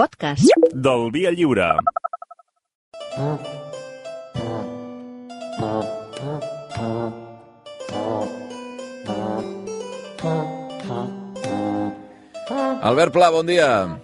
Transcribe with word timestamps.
podcast. 0.00 0.48
del 0.72 1.10
Via 1.12 1.30
Lliure. 1.30 1.76
Albert 12.80 13.12
Pla, 13.12 13.28
bon 13.28 13.44
dia. 13.44 14.00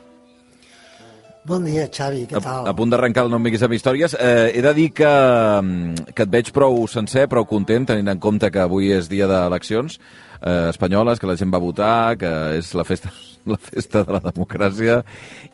Bon 1.47 1.63
dia, 1.63 1.87
Xavi, 1.87 2.25
què 2.27 2.41
A, 2.41 2.43
tal? 2.43 2.67
a 2.67 2.75
punt 2.75 2.91
d'arrencar 2.91 3.23
el 3.27 3.31
No 3.31 3.39
em 3.39 3.47
amb 3.47 3.75
històries. 3.77 4.17
Eh, 4.19 4.51
he 4.59 4.63
de 4.63 4.73
dir 4.75 4.91
que, 4.93 5.07
mm, 5.07 6.13
que 6.15 6.23
et 6.25 6.31
veig 6.31 6.51
prou 6.51 6.87
sencer, 6.89 7.29
prou 7.29 7.47
content, 7.47 7.87
tenint 7.87 8.09
en 8.09 8.19
compte 8.19 8.51
que 8.51 8.59
avui 8.59 8.91
és 8.91 9.09
dia 9.09 9.29
d'eleccions 9.29 10.01
eh, 10.43 10.69
espanyoles, 10.71 11.21
que 11.21 11.27
la 11.27 11.37
gent 11.37 11.53
va 11.55 11.63
votar, 11.63 12.17
que 12.19 12.59
és 12.59 12.75
la 12.75 12.83
festa, 12.83 13.13
la 13.47 13.59
festa 13.63 14.03
de 14.03 14.17
la 14.17 14.21
democràcia 14.25 15.05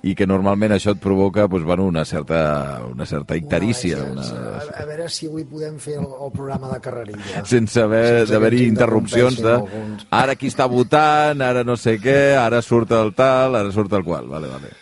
i 0.02 0.14
que 0.14 0.26
normalment 0.26 0.72
això 0.72 0.94
et 0.96 1.02
provoca 1.02 1.46
doncs, 1.46 1.66
bueno, 1.68 1.84
una 1.84 2.06
certa, 2.06 2.80
una 2.88 3.04
certa 3.04 3.36
icterícia. 3.36 3.98
Una... 4.02 4.24
Una... 4.24 4.52
A, 4.62 4.82
a 4.82 4.86
veure 4.88 5.08
si 5.12 5.28
avui 5.28 5.44
podem 5.44 5.76
fer 5.76 5.98
el, 5.98 6.06
el 6.08 6.32
programa 6.32 6.72
de 6.72 6.80
carrerilla. 6.80 7.44
sense 7.44 7.82
haver 7.82 8.24
d'haver-hi 8.30 8.64
interrupcions 8.70 9.42
de 9.42 9.58
alguns. 9.58 10.06
ara 10.08 10.36
qui 10.40 10.48
està 10.48 10.70
votant, 10.72 11.44
ara 11.44 11.66
no 11.68 11.76
sé 11.76 11.98
què, 12.00 12.32
ara 12.40 12.62
surt 12.64 12.96
el 12.96 13.12
tal, 13.12 13.60
ara 13.60 13.74
surt 13.76 13.92
el 13.92 14.08
qual. 14.08 14.32
Vale, 14.32 14.48
vale. 14.48 14.81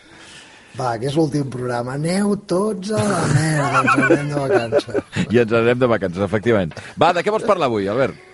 Va, 0.79 0.93
que 0.97 1.09
és 1.11 1.15
l'últim 1.19 1.49
programa. 1.51 1.97
Aneu 1.99 2.35
tots 2.47 2.91
a 2.95 3.01
la 3.03 3.21
merda, 3.33 3.81
ens 3.83 3.95
anem 4.07 4.27
de 4.31 4.41
vacances. 4.41 5.23
I 5.29 5.41
ens 5.43 5.55
anem 5.61 5.79
de 5.81 5.89
vacances, 5.91 6.23
efectivament. 6.23 6.75
Va, 6.99 7.11
de 7.17 7.23
què 7.25 7.33
vols 7.33 7.43
parlar 7.47 7.67
avui, 7.71 7.87
Albert? 7.91 8.27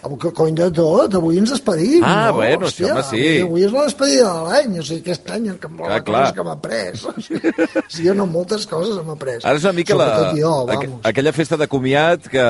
Que 0.00 0.30
cony 0.32 0.54
de 0.56 0.70
tot, 0.72 1.12
avui 1.18 1.36
ens 1.36 1.50
despedim, 1.52 2.00
Ah, 2.08 2.28
no? 2.30 2.38
bueno, 2.38 2.70
sí, 2.72 2.86
home, 2.88 3.02
sí. 3.04 3.20
Avui, 3.44 3.66
és 3.66 3.72
la 3.74 3.82
despedida 3.84 4.30
de 4.32 4.44
l'any, 4.46 4.78
o 4.80 4.84
sigui, 4.86 5.02
aquest 5.04 5.28
any 5.34 5.50
que 5.60 5.68
amb 5.68 5.76
Clar, 5.82 5.90
les 5.92 6.04
clar. 6.06 6.22
coses 6.22 6.36
que 6.38 6.46
m'ha 6.46 6.54
après. 6.56 6.86
O 7.04 7.20
sigui, 7.20 7.52
sí, 7.92 8.06
jo 8.06 8.14
no, 8.16 8.24
moltes 8.26 8.64
coses 8.70 8.96
m'ha 9.04 9.12
après. 9.18 9.36
Ara 9.44 9.60
és 9.60 9.66
una 9.68 9.74
mica 9.76 9.98
la, 10.00 10.06
Sobretot 10.08 10.40
jo, 10.40 10.54
aqu 10.72 10.86
vamos. 10.86 11.00
aquella 11.04 11.34
festa 11.36 11.58
de 11.60 11.68
comiat 11.68 12.30
que, 12.32 12.46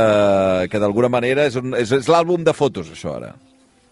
que 0.71 0.79
d'alguna 0.79 1.11
manera 1.11 1.49
és, 1.51 1.57
un, 1.59 1.75
és, 1.75 1.91
és 1.99 2.07
l'àlbum 2.07 2.47
de 2.47 2.55
fotos, 2.55 2.87
això, 2.95 3.17
ara. 3.19 3.35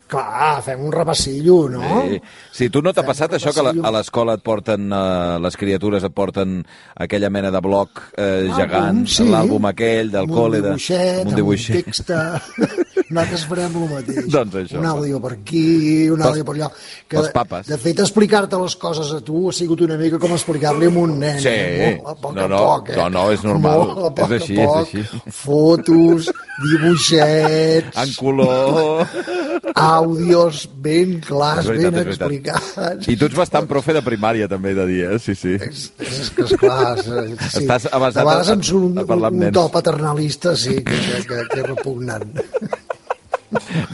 Clar, 0.08 0.62
fem 0.64 0.80
un 0.86 0.92
repassillo, 0.92 1.68
no? 1.68 1.82
Sí. 2.08 2.20
sí, 2.52 2.68
tu 2.72 2.80
no 2.80 2.94
t'ha 2.96 3.02
passat 3.04 3.34
un 3.34 3.36
això 3.36 3.52
que 3.52 3.60
a 3.84 3.90
l'escola 3.92 4.38
et 4.38 4.42
porten, 4.42 4.86
eh, 4.90 5.38
les 5.44 5.56
criatures 5.60 6.02
et 6.08 6.14
porten 6.16 6.62
aquella 6.96 7.28
mena 7.28 7.50
de 7.52 7.60
bloc 7.60 8.00
eh, 8.16 8.48
gegant, 8.56 9.02
sí. 9.06 9.26
l'àlbum 9.28 9.66
aquell 9.68 10.08
del 10.14 10.26
col·le. 10.30 10.62
Un 10.62 10.62
de- 10.62 10.68
dibuixet, 10.70 11.26
un 11.26 11.34
dibuixet. 11.36 11.84
text. 11.84 12.10
Nosaltres 13.08 13.44
farem 13.48 13.76
el 13.82 13.86
mateix. 13.92 14.26
Doncs 14.32 14.56
això, 14.62 14.78
Un 14.80 14.84
va. 14.84 14.90
àudio 14.96 15.20
per 15.24 15.30
aquí, 15.38 16.08
un 16.12 16.20
àudio 16.24 16.44
per 16.44 16.54
allà. 16.56 16.70
pels 17.08 17.26
de- 17.28 17.32
papes. 17.32 17.66
De 17.68 17.78
fet, 17.80 18.00
explicar-te 18.04 18.56
les 18.60 18.76
coses 18.76 19.12
a 19.12 19.20
tu 19.24 19.48
ha 19.48 19.52
sigut 19.52 19.80
una 19.86 19.96
mica 20.00 20.18
com 20.18 20.32
explicar-li 20.36 20.86
a 20.88 20.92
un 21.04 21.18
nen. 21.18 21.38
Sí. 21.40 21.48
eh? 21.52 22.00
Molt 22.02 22.16
a 22.16 22.20
poc 22.20 22.34
No, 22.36 22.44
a 22.44 22.48
no, 22.48 22.58
poc, 22.64 22.90
eh? 22.90 22.96
no, 22.96 23.08
no, 23.10 23.30
és 23.32 23.44
normal. 23.44 23.78
Molt 23.78 24.06
a 24.08 24.10
poc 24.22 24.32
És 24.32 24.42
així, 24.42 24.56
a 24.56 24.62
és 24.62 24.68
poc. 24.68 24.76
així. 24.86 25.22
Fotos, 25.44 26.28
dibuixets, 26.64 27.96
En 27.96 28.14
color... 28.18 29.06
àudios 29.74 30.68
ben 30.82 31.18
clars, 31.20 31.66
veritat, 31.66 31.94
ben 31.94 32.08
explicats. 32.12 33.08
I 33.08 33.16
tu 33.20 33.26
ets 33.28 33.36
bastant 33.38 33.66
profe 33.70 33.92
de 33.96 34.02
primària, 34.06 34.48
també, 34.48 34.74
de 34.74 34.86
dir, 34.88 35.00
eh? 35.12 35.18
Sí, 35.22 35.34
sí. 35.38 35.56
És, 35.60 35.88
és 35.98 36.30
que, 36.36 36.46
esclar, 36.48 36.96
sí. 37.02 37.62
Estàs 37.62 37.88
avasat 37.92 38.22
de 38.22 38.28
vegades 38.28 38.48
a- 38.48 38.56
em 38.58 38.62
surt 38.62 38.84
un, 38.90 38.98
a 38.98 39.06
un, 39.28 39.42
un 39.48 39.52
to 39.52 39.68
paternalista, 39.74 40.56
sí, 40.56 40.78
que, 40.82 40.94
que, 40.94 41.22
que, 41.28 41.42
que 41.52 41.60
és 41.60 41.66
repugnant. 41.68 42.32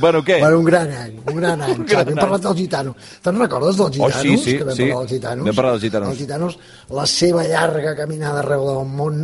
Bueno, 0.03 0.19
què? 0.27 0.41
Bueno, 0.41 0.59
un 0.59 0.65
gran 0.67 0.91
any, 0.91 1.13
un 1.31 1.37
gran 1.39 1.61
any, 1.63 1.77
Un 1.79 1.85
gran 1.87 2.01
Xavi. 2.03 2.11
Hem 2.13 2.19
parlat 2.19 2.43
del 2.43 2.57
gitano. 2.59 2.95
Te'n 3.23 3.37
recordes 3.39 3.77
dels 3.79 3.99
Oh, 4.03 4.09
gitanos? 4.09 4.23
sí, 4.23 4.37
sí, 4.43 4.57
que 4.59 4.65
vam 4.67 4.75
sí. 4.75 4.83
parlar 4.89 4.99
dels 5.05 5.13
gitanos? 5.15 5.47
Vam 5.47 5.55
parlar 5.61 5.73
dels 5.77 5.85
gitanos. 5.85 6.09
Els 6.11 6.19
gitanos, 6.25 6.59
la 6.99 7.07
seva 7.07 7.45
llarga 7.47 7.95
caminada 7.95 8.43
arreu 8.43 8.65
del 8.67 8.89
món 8.99 9.21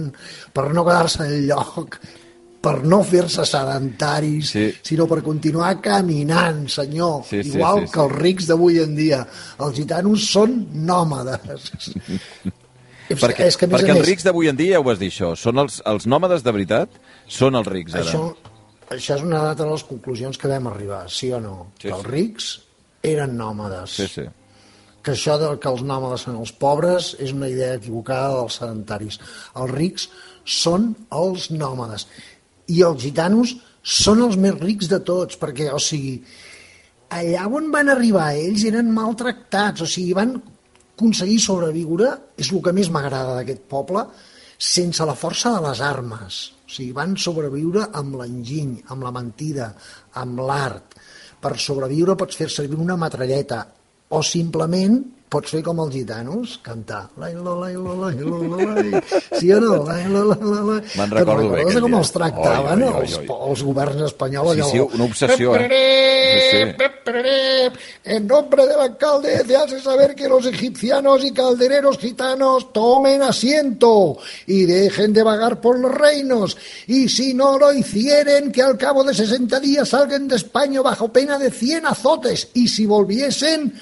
per 0.54 0.68
no 0.70 0.84
quedar-se 0.86 1.26
en 1.26 1.48
lloc, 1.48 1.98
per 2.60 2.82
no 2.84 3.00
fer-se 3.06 3.46
sedentaris, 3.48 4.50
Sí. 4.50 4.66
sinó 4.84 5.06
per 5.08 5.22
continuar 5.24 5.80
caminant, 5.80 6.66
senyor. 6.68 7.22
Sí, 7.24 7.42
sí, 7.42 7.54
Igual 7.56 7.80
sí, 7.80 7.86
sí. 7.86 7.92
que 7.94 8.00
els 8.04 8.12
rics 8.18 8.46
d'avui 8.50 8.78
en 8.82 8.94
dia. 8.96 9.26
Els 9.58 9.76
gitanos 9.76 10.26
són 10.30 10.66
nòmades. 10.72 11.70
Perquè, 13.10 13.48
és 13.50 13.56
que, 13.58 13.66
a 13.66 13.70
més 13.72 13.80
perquè 13.80 13.90
a 13.90 13.94
els 13.96 14.04
més, 14.04 14.08
rics 14.08 14.22
d'avui 14.26 14.46
en 14.46 14.58
dia, 14.58 14.76
ja 14.76 14.80
ho 14.80 14.84
vas 14.86 15.00
dir, 15.00 15.08
això, 15.10 15.32
són 15.34 15.58
els, 15.58 15.80
els 15.90 16.04
nòmades 16.06 16.44
de 16.46 16.52
veritat? 16.54 16.92
Són 17.26 17.56
els 17.58 17.66
rics, 17.66 17.96
ara. 17.98 18.04
Això, 18.04 18.52
això 18.94 19.16
és 19.16 19.24
una 19.26 19.40
de 19.58 19.66
les 19.66 19.82
conclusions 19.88 20.38
que 20.38 20.50
vam 20.52 20.68
arribar, 20.70 21.00
sí 21.10 21.32
o 21.34 21.40
no? 21.42 21.72
Sí, 21.80 21.88
que 21.88 21.94
els 21.96 22.06
rics 22.06 22.50
eren 23.02 23.34
nòmades. 23.40 23.96
Sí, 23.98 24.06
sí. 24.12 24.28
Que 25.02 25.16
això 25.16 25.38
de 25.40 25.48
que 25.58 25.72
els 25.72 25.82
nòmades 25.82 26.28
són 26.28 26.36
els 26.38 26.52
pobres 26.52 27.14
és 27.18 27.32
una 27.34 27.48
idea 27.50 27.74
equivocada 27.80 28.34
dels 28.36 28.60
sedentaris. 28.60 29.18
Els 29.58 29.74
rics 29.74 30.06
són 30.44 30.92
els 31.10 31.48
nòmades. 31.50 32.06
I 32.70 32.82
els 32.86 33.02
gitanos 33.02 33.56
són 33.82 34.22
els 34.26 34.38
més 34.40 34.56
rics 34.60 34.90
de 34.90 35.00
tots, 35.06 35.38
perquè, 35.40 35.70
o 35.72 35.80
sigui, 35.82 36.18
allà 37.10 37.46
on 37.48 37.70
van 37.74 37.90
arribar 37.92 38.30
ells 38.38 38.64
eren 38.68 38.92
maltractats, 38.94 39.84
o 39.84 39.88
sigui, 39.88 40.14
van 40.16 40.36
aconseguir 40.38 41.38
sobreviure, 41.40 42.12
és 42.36 42.52
el 42.52 42.60
que 42.64 42.74
més 42.76 42.90
m'agrada 42.92 43.38
d'aquest 43.38 43.64
poble, 43.72 44.04
sense 44.60 45.04
la 45.08 45.16
força 45.16 45.54
de 45.54 45.62
les 45.64 45.80
armes. 45.80 46.40
O 46.68 46.70
sigui, 46.70 46.92
van 46.96 47.16
sobreviure 47.16 47.86
amb 47.96 48.18
l'enginy, 48.20 48.76
amb 48.92 49.06
la 49.06 49.14
mentida, 49.16 49.70
amb 50.20 50.44
l'art. 50.44 50.98
Per 51.40 51.56
sobreviure 51.56 52.18
pots 52.20 52.36
fer 52.36 52.50
servir 52.52 52.76
una 52.78 52.98
metralleta 53.00 53.64
o 54.12 54.20
simplement 54.26 55.00
pots 55.30 55.54
fer 55.54 55.62
com 55.66 55.78
els 55.84 55.92
gitanos, 55.94 56.56
cantar. 56.66 57.04
Lai, 57.20 57.32
la, 57.38 57.54
lai, 57.62 57.74
la, 57.78 57.94
lai, 58.02 58.14
la, 58.18 58.40
la, 58.50 58.74
lai. 58.74 59.02
Sí 59.38 59.52
o 59.54 59.60
no? 59.62 59.76
Lai, 59.86 60.02
la, 60.10 60.24
la, 60.32 60.38
la, 60.40 60.62
la. 60.68 60.78
Me'n 60.98 61.14
recordo 61.14 61.48
bé 61.52 61.60
recordes 61.62 61.84
com 61.86 61.98
els 62.00 62.12
tractaven 62.16 62.82
Oi, 62.82 62.88
oi, 62.88 62.94
oi, 62.94 63.04
els, 63.04 63.18
oi. 63.20 63.28
els 63.50 63.64
governs 63.70 64.06
espanyols? 64.10 64.58
Sí, 64.58 64.70
sí, 64.72 64.82
una 64.98 65.06
obsessió, 65.06 65.54
eh? 65.56 65.68
Sí, 65.70 66.58
sí. 66.58 66.90
En 68.04 68.26
nombre 68.26 68.66
del 68.66 68.80
alcalde 68.80 69.44
te 69.46 69.56
hace 69.56 69.80
saber 69.80 70.14
que 70.14 70.28
los 70.28 70.46
egipcianos 70.46 71.24
y 71.24 71.32
caldereros 71.32 71.98
gitanos 71.98 72.72
tomen 72.72 73.22
asiento 73.22 74.18
y 74.46 74.64
dejen 74.64 75.12
de 75.12 75.22
vagar 75.22 75.60
por 75.60 75.78
los 75.78 75.92
reinos. 75.92 76.56
Y 76.86 77.08
si 77.08 77.34
no 77.34 77.58
lo 77.58 77.72
hicieren, 77.72 78.52
que 78.52 78.62
al 78.62 78.76
cabo 78.76 79.04
de 79.04 79.14
60 79.14 79.60
días 79.60 79.88
salgan 79.90 80.28
de 80.28 80.36
España 80.36 80.82
bajo 80.82 81.12
pena 81.12 81.38
de 81.38 81.50
100 81.50 81.86
azotes. 81.86 82.48
Y 82.54 82.68
si 82.68 82.86
volviesen, 82.86 83.74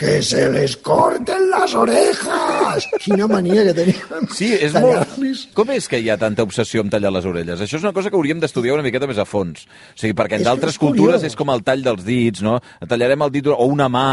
que 0.00 0.22
se 0.24 0.46
les 0.48 0.78
corten 0.80 1.50
las 1.52 1.74
orejas. 1.76 2.86
Quina 3.04 3.26
mania 3.28 3.64
que 3.68 3.74
tenien. 3.76 4.28
Sí, 4.32 4.48
és 4.56 4.72
molt... 4.72 5.12
Com 5.56 5.68
és 5.74 5.84
que 5.90 5.98
hi 6.00 6.08
ha 6.08 6.16
tanta 6.20 6.44
obsessió 6.46 6.80
amb 6.80 6.92
tallar 6.92 7.10
les 7.12 7.26
orelles? 7.28 7.60
Això 7.60 7.76
és 7.76 7.84
una 7.84 7.92
cosa 7.92 8.08
que 8.08 8.16
hauríem 8.16 8.40
d'estudiar 8.40 8.78
una 8.78 8.84
miqueta 8.86 9.08
més 9.10 9.20
a 9.20 9.26
fons. 9.28 9.66
O 9.68 10.00
sigui, 10.00 10.14
perquè 10.16 10.38
en 10.40 10.46
d'altres 10.46 10.78
cultures 10.80 11.22
és 11.28 11.36
com 11.36 11.52
el 11.52 11.60
tall 11.66 11.84
dels 11.84 12.04
dits, 12.06 12.40
no? 12.46 12.56
Tallarem 12.88 13.26
el 13.26 13.32
dit 13.34 13.50
o 13.52 13.58
una 13.68 13.90
mà. 13.92 14.06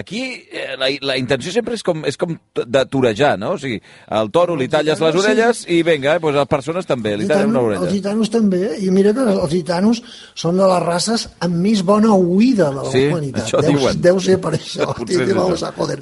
Aquí 0.00 0.22
eh, 0.48 0.78
la, 0.80 0.88
la 1.12 1.18
intenció 1.20 1.52
sempre 1.52 1.76
és 1.76 1.84
com, 1.84 2.00
és 2.08 2.16
com 2.20 2.32
de 2.64 2.84
torejar, 2.88 3.34
no? 3.40 3.52
O 3.58 3.60
sigui, 3.60 3.82
al 4.16 4.32
toro 4.34 4.56
li 4.56 4.70
talles 4.72 5.02
les 5.04 5.20
orelles 5.20 5.64
i 5.68 5.82
vinga, 5.86 6.16
eh, 6.16 6.22
doncs 6.24 6.40
les 6.40 6.50
persones 6.54 6.88
també, 6.88 7.18
li 7.20 7.28
tallem 7.28 7.52
una 7.52 7.60
Els 7.66 7.68
orella. 7.82 7.92
gitanos 7.92 8.32
també, 8.32 8.62
i 8.80 8.88
mira 8.94 9.12
que 9.12 9.28
els 9.34 9.52
gitanos 9.52 10.00
són 10.34 10.56
de 10.56 10.72
les 10.72 10.82
races 10.88 11.28
amb 11.44 11.60
més 11.68 11.84
bona 11.84 12.16
oïda 12.16 12.70
de 12.72 12.80
la 12.80 12.88
Sí, 12.94 13.04
humanitat. 13.10 13.44
això 13.44 13.60
deu, 13.60 13.76
diuen. 13.76 14.00
deu 14.08 14.20
ser 14.24 14.40
per 14.40 14.54
això. 14.56 14.88
Potser 15.04 15.33
Titi, 15.34 15.44
vamos 15.44 15.62
a 15.66 15.72
joder. 15.76 15.98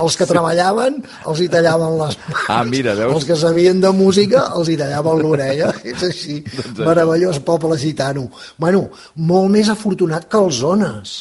Els 0.00 0.16
que 0.16 0.26
treballaven 0.30 0.98
els 1.26 1.40
hi 1.44 1.48
tallaven 1.52 1.96
les 2.00 2.18
mans. 2.24 2.44
Ah, 2.48 2.62
mira, 2.64 2.94
veus? 2.98 3.14
Els 3.18 3.24
que 3.28 3.36
sabien 3.36 3.80
de 3.82 3.90
música 3.92 4.46
els 4.56 4.70
hi 4.72 4.76
tallaven 4.80 5.22
l'orella. 5.24 5.72
És 5.92 6.02
així. 6.08 6.40
Doncs 6.56 6.78
Meravellós 6.86 7.40
poble 7.46 7.78
gitano. 7.82 8.28
Bueno, 8.62 8.86
molt 9.16 9.50
més 9.52 9.68
afortunat 9.72 10.28
que 10.30 10.38
els 10.40 10.62
zones. 10.62 11.16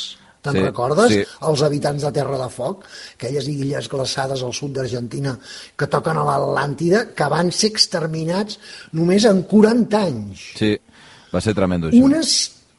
Te'n 0.46 0.60
Sí, 0.60 0.62
recordes? 0.62 1.10
sí. 1.10 1.22
Els 1.50 1.62
habitants 1.66 2.04
de 2.06 2.12
Terra 2.14 2.38
de 2.38 2.48
Foc, 2.54 2.84
aquelles 3.18 3.48
illes 3.50 3.88
glaçades 3.90 4.44
al 4.46 4.52
sud 4.54 4.76
d'Argentina 4.78 5.32
que 5.76 5.88
toquen 5.90 6.20
a 6.22 6.26
l'Atlàntida, 6.28 7.08
que 7.18 7.30
van 7.34 7.50
ser 7.50 7.72
exterminats 7.74 8.60
només 8.94 9.26
en 9.26 9.42
40 9.50 10.04
anys. 10.06 10.44
Sí, 10.60 10.76
va 11.34 11.42
ser 11.42 11.56
tremendo 11.58 11.90
això. 11.90 11.98
Una, 12.06 12.22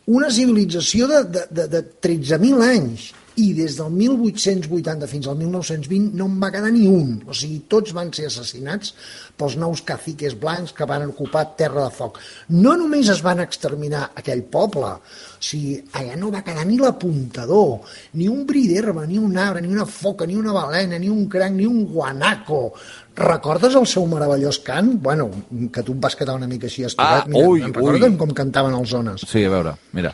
una 0.07 0.31
civilització 0.31 1.09
de, 1.11 1.25
de, 1.27 1.43
de, 1.51 1.67
de 1.75 1.81
13.000 2.07 2.63
anys 2.71 3.09
i 3.37 3.51
des 3.53 3.75
del 3.77 3.91
1880 3.93 5.07
fins 5.11 5.27
al 5.29 5.37
1920 5.37 6.15
no 6.17 6.25
en 6.31 6.37
va 6.41 6.49
quedar 6.55 6.71
ni 6.73 6.87
un. 6.89 7.19
O 7.29 7.35
sigui, 7.37 7.59
tots 7.69 7.93
van 7.97 8.09
ser 8.17 8.27
assassinats 8.31 8.95
pels 9.37 9.57
nous 9.61 9.83
caciques 9.85 10.33
blancs 10.41 10.73
que 10.73 10.87
van 10.89 11.05
ocupar 11.11 11.43
Terra 11.59 11.85
de 11.85 11.93
Foc. 11.93 12.17
No 12.49 12.73
només 12.81 13.11
es 13.13 13.21
van 13.25 13.43
exterminar 13.45 14.07
aquell 14.17 14.41
poble, 14.53 14.95
o 14.97 15.43
sigui, 15.45 15.77
allà 16.01 16.17
no 16.17 16.31
va 16.33 16.41
quedar 16.47 16.65
ni 16.67 16.79
l'apuntador, 16.81 17.83
ni 18.17 18.29
un 18.33 18.47
bri 18.49 18.67
d'herba, 18.71 19.05
ni 19.07 19.19
un 19.21 19.37
arbre, 19.37 19.61
ni 19.61 19.69
una 19.73 19.85
foca, 19.85 20.25
ni 20.27 20.35
una 20.37 20.53
balena, 20.57 20.97
ni 20.99 21.09
un 21.13 21.27
cranc, 21.29 21.55
ni 21.61 21.67
un 21.69 21.85
guanaco. 21.93 22.73
Recordes 23.17 23.75
el 23.77 23.87
seu 23.89 24.05
meravellós 24.09 24.59
cant? 24.65 24.95
Bueno, 25.01 25.31
que 25.73 25.83
tu 25.85 25.93
em 25.93 26.01
vas 26.01 26.17
quedar 26.17 26.35
una 26.37 26.49
mica 26.49 26.67
així 26.69 26.85
Ah, 26.85 26.91
esturat. 26.91 27.29
Mira, 27.29 27.49
ui, 27.49 27.63
em 27.63 27.73
recorden 27.73 28.13
ui. 28.13 28.19
com 28.21 28.33
cantaven 28.33 28.75
els 28.81 28.89
zones? 28.93 29.25
Sí, 29.29 29.45
a 29.45 29.51
veure, 29.53 29.77
mira. 29.93 30.13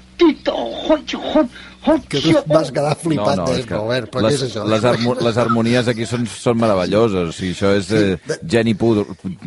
Que 2.09 2.19
tu 2.19 2.51
vas 2.51 2.69
quedar 2.71 2.89
No, 2.97 2.99
flipat 2.99 3.37
no, 3.39 3.45
d'ell, 3.47 3.59
és 3.61 3.65
que 3.65 3.75
Robert, 3.77 4.09
però 4.11 4.23
les, 4.25 4.33
què 4.33 4.45
és 4.47 4.51
això? 4.51 4.65
les, 4.67 4.83
harmo 4.89 5.13
les 5.23 5.37
harmonies 5.39 5.87
aquí 5.87 6.05
són, 6.09 6.25
són 6.27 6.57
meravelloses. 6.59 7.29
O 7.29 7.35
sigui, 7.35 7.53
això 7.55 7.69
és 7.77 7.91
eh, 7.95 8.17
geni 8.43 8.73
pur. 8.75 9.05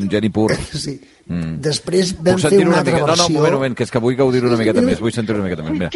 Geni 0.08 0.30
pur. 0.32 0.48
Sí. 0.72 0.94
Després 1.30 2.14
Puc 2.16 2.24
vam 2.26 2.38
fer 2.40 2.48
sentir 2.50 2.64
una 2.64 2.70
una 2.72 2.78
altra 2.80 2.94
mica... 2.96 3.06
No, 3.06 3.06
no, 3.06 3.12
un 3.12 3.18
versió... 3.18 3.34
moment, 3.36 3.52
un 3.52 3.58
moment, 3.60 3.76
que 3.76 3.84
és 3.84 3.92
que 3.92 4.00
vull 4.02 4.16
gaudir 4.18 4.40
una 4.48 4.56
miqueta 4.56 4.80
més. 4.82 4.98
Vull 5.04 5.12
sentir 5.12 5.36
una 5.36 5.44
miqueta 5.44 5.62
més. 5.62 5.76
Mira. 5.76 5.90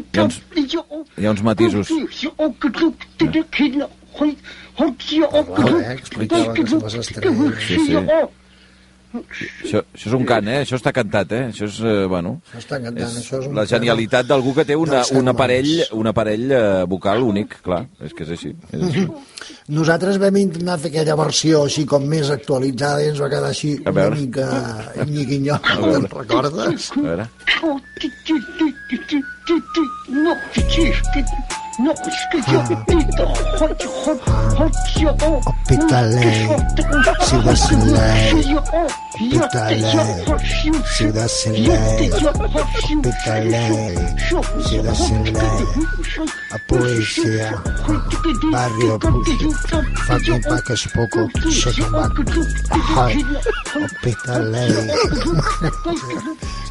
Hi 0.00 0.18
ha 0.18 0.24
uns- 0.24 0.40
hi 1.20 1.26
ha 1.26 1.30
uns 1.30 1.42
matisos. 1.42 1.92
Eh, 4.78 6.48
que 6.54 6.66
se 6.66 6.80
les 6.82 6.94
estrelles. 7.02 7.68
Sí, 7.68 7.78
sí. 7.86 7.96
Això, 9.14 9.80
això 9.94 10.08
és 10.10 10.14
un 10.16 10.24
cant, 10.26 10.48
eh? 10.50 10.60
Això 10.64 10.78
està 10.78 10.90
cantat, 10.94 11.32
eh? 11.36 11.42
Això 11.52 11.68
és, 11.68 11.78
eh, 11.86 12.06
bueno... 12.10 12.32
Això 12.50 12.62
està 12.64 12.80
cantant, 12.82 13.12
això 13.20 13.38
és 13.38 13.46
un 13.46 13.54
La 13.58 13.64
genialitat 13.70 14.26
d'algú 14.26 14.54
que 14.56 14.64
té 14.66 14.74
una, 14.78 15.04
un 15.14 15.30
aparell, 15.30 15.70
un 15.94 16.10
aparell 16.10 16.50
eh, 16.50 16.62
vocal 16.90 17.22
únic, 17.22 17.60
clar. 17.64 17.84
És 18.02 18.14
que 18.16 18.26
és 18.26 18.34
així. 18.34 18.50
És 18.72 18.82
així. 18.90 19.06
Nosaltres 19.78 20.18
vam 20.22 20.36
intentar 20.42 20.78
fer 20.82 20.90
aquella 20.92 21.18
versió 21.22 21.64
així 21.68 21.86
com 21.88 22.06
més 22.10 22.30
actualitzada 22.34 23.04
i 23.04 23.10
ens 23.12 23.22
va 23.22 23.30
quedar 23.32 23.50
així 23.54 23.76
una 23.80 23.96
veure. 24.00 24.20
mica 24.20 24.46
nyiquinyoc, 25.06 25.74
veure. 25.78 25.92
te'n 25.94 26.08
recordes? 26.18 26.90
A 26.98 27.04
veure. 27.08 27.28
No, 30.24 30.38
no, 31.78 31.92
és 31.92 32.20
que 32.30 32.38
jo, 32.46 32.60
tita, 32.86 33.24
hot, 33.58 33.84
hot, 34.04 34.20
hot, 34.58 34.74
jo, 34.94 35.10
Hospitalet, 35.64 36.48
Ciudad 37.22 37.56
Soleil, 37.56 38.58
Hospitalet, 39.14 40.08
Ciudad 40.96 41.28
Soleil, 41.28 42.12
Hospitalet, 42.84 44.18
Ciudad 44.68 44.94
Soleil, 44.94 45.66
a 46.52 46.58
poesía, 46.68 47.48
barrio 48.52 48.98
fucking 50.06 50.42
pack 50.42 50.70
es 50.70 50.88
poco, 50.94 51.28
chicken 51.50 51.92
back, 51.92 52.12
ay, 52.96 53.24
Hospitalet. 53.74 54.94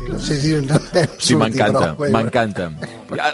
No 0.10 0.20
sé 0.20 0.42
si 0.42 0.54
no 0.54 0.74
vam 0.74 1.08
Sí, 1.20 1.36
m'encanta, 1.36 1.96
m'encanta. 1.98 2.72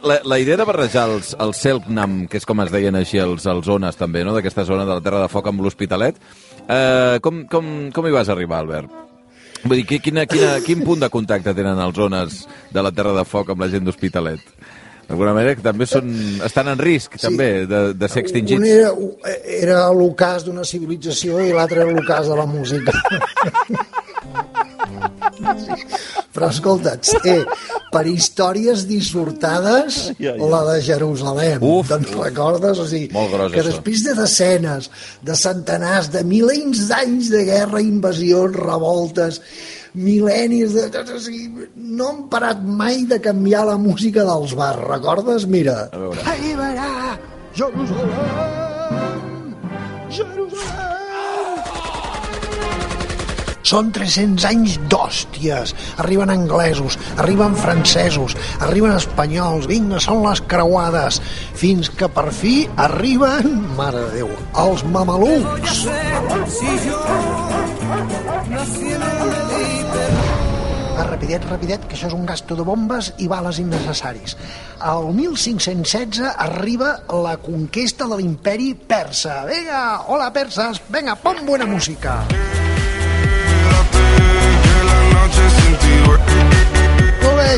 La, 0.03 0.19
la 0.23 0.39
idea 0.39 0.57
de 0.57 0.65
barrejar 0.67 1.07
els, 1.09 1.35
els 1.39 1.58
Selknam, 1.59 2.21
que 2.31 2.39
és 2.39 2.45
com 2.47 2.61
es 2.63 2.71
deien 2.71 2.95
així 2.95 3.19
els, 3.19 3.45
els 3.51 3.65
zones 3.67 3.97
també, 3.99 4.23
no?, 4.23 4.33
d'aquesta 4.35 4.63
zona 4.67 4.85
de 4.87 4.93
la 4.95 5.03
Terra 5.03 5.19
de 5.25 5.29
Foc 5.31 5.47
amb 5.51 5.61
l'Hospitalet, 5.65 6.15
eh, 6.67 7.19
com, 7.21 7.43
com, 7.51 7.69
com 7.95 8.07
hi 8.07 8.15
vas 8.15 8.29
arribar, 8.31 8.61
Albert? 8.63 8.89
Vull 9.65 9.81
dir, 9.81 9.85
qui- 9.89 9.99
quina, 9.99 10.23
quina, 10.29 10.53
quin 10.63 10.85
punt 10.87 11.01
de 11.03 11.09
contacte 11.11 11.51
tenen 11.53 11.79
els 11.83 11.95
zones 11.99 12.45
de 12.71 12.81
la 12.85 12.93
Terra 12.95 13.11
de 13.17 13.25
Foc 13.27 13.49
amb 13.51 13.59
la 13.65 13.67
gent 13.73 13.83
d'Hospitalet? 13.83 14.39
D'alguna 15.09 15.33
manera 15.33 15.55
que 15.57 15.63
també 15.65 15.87
són, 15.89 16.05
estan 16.45 16.67
en 16.69 16.77
risc, 16.79 17.15
sí. 17.17 17.23
també, 17.25 17.65
de, 17.67 17.79
de 17.97 18.07
ser 18.07 18.21
Un 18.21 18.25
extingits. 18.27 18.67
era, 18.69 18.91
era 19.57 19.79
l'ocàs 19.91 20.45
d'una 20.45 20.61
civilització 20.63 21.39
i 21.41 21.51
l'altre 21.51 21.81
era 21.81 21.91
l'ocàs 21.91 22.29
de 22.29 22.37
la 22.37 22.45
música. 22.45 22.93
Però 26.39 26.47
escolta, 26.53 26.93
eh, 27.27 27.43
per 27.91 28.05
històries 28.07 28.85
dissortades, 28.87 29.97
ai, 30.15 30.29
ai. 30.31 30.37
la 30.53 30.61
de 30.69 30.77
Jerusalem, 30.85 31.63
Uf, 31.67 31.89
te'n 31.91 32.05
uf. 32.07 32.13
recordes? 32.23 32.79
O 32.79 32.85
sigui, 32.87 33.09
Molt 33.11 33.33
gros, 33.33 33.51
que 33.51 33.59
això. 33.59 33.73
després 33.73 34.03
de 34.07 34.13
desenes, 34.15 34.87
de 35.21 35.35
centenars, 35.35 36.07
de 36.13 36.23
milers 36.23 36.85
d'anys 36.87 37.27
de 37.33 37.43
guerra, 37.49 37.81
invasions, 37.83 38.55
revoltes, 38.55 39.41
mil·lennis 39.99 40.77
de... 40.77 40.87
O 41.01 41.19
sigui, 41.19 41.49
no 41.75 42.07
han 42.13 42.21
parat 42.31 42.61
mai 42.63 43.03
de 43.09 43.19
canviar 43.19 43.65
la 43.67 43.75
música 43.81 44.23
dels 44.23 44.53
bars, 44.55 44.79
recordes? 44.87 45.45
Mira. 45.49 45.89
A 45.91 45.97
veure. 46.05 46.23
Alliberar 46.23 47.19
Jerusalem! 47.57 48.15
Jerusalem! 50.09 50.88
Són 53.69 53.91
300 53.93 54.45
anys 54.49 54.77
d'hòsties. 54.89 55.75
Arriben 56.01 56.31
anglesos, 56.33 56.95
arriben 57.21 57.53
francesos, 57.53 58.33
arriben 58.65 58.95
espanyols, 58.95 59.67
vinga, 59.69 59.99
són 60.01 60.23
les 60.23 60.41
creuades. 60.49 61.19
Fins 61.59 61.91
que 61.93 62.09
per 62.09 62.31
fi 62.33 62.63
arriben, 62.81 63.59
mare 63.77 64.07
de 64.07 64.23
Déu, 64.23 64.31
els 64.63 64.81
mamelucs. 64.89 65.83
Va, 70.97 71.05
rapidet, 71.05 71.45
rapidet, 71.51 71.85
que 71.85 71.95
això 71.95 72.09
és 72.09 72.15
un 72.17 72.25
gasto 72.27 72.57
de 72.57 72.65
bombes 72.65 73.13
i 73.21 73.29
bales 73.29 73.61
innecessaris. 73.61 74.33
Al 74.81 75.11
1516 75.13 76.25
arriba 76.49 76.95
la 77.21 77.37
conquesta 77.43 78.09
de 78.09 78.17
l'imperi 78.17 78.73
persa. 78.73 79.43
Vinga, 79.47 79.83
hola 80.09 80.33
perses, 80.33 80.81
vinga, 80.89 81.15
pon 81.21 81.45
buena 81.45 81.69
música. 81.69 82.17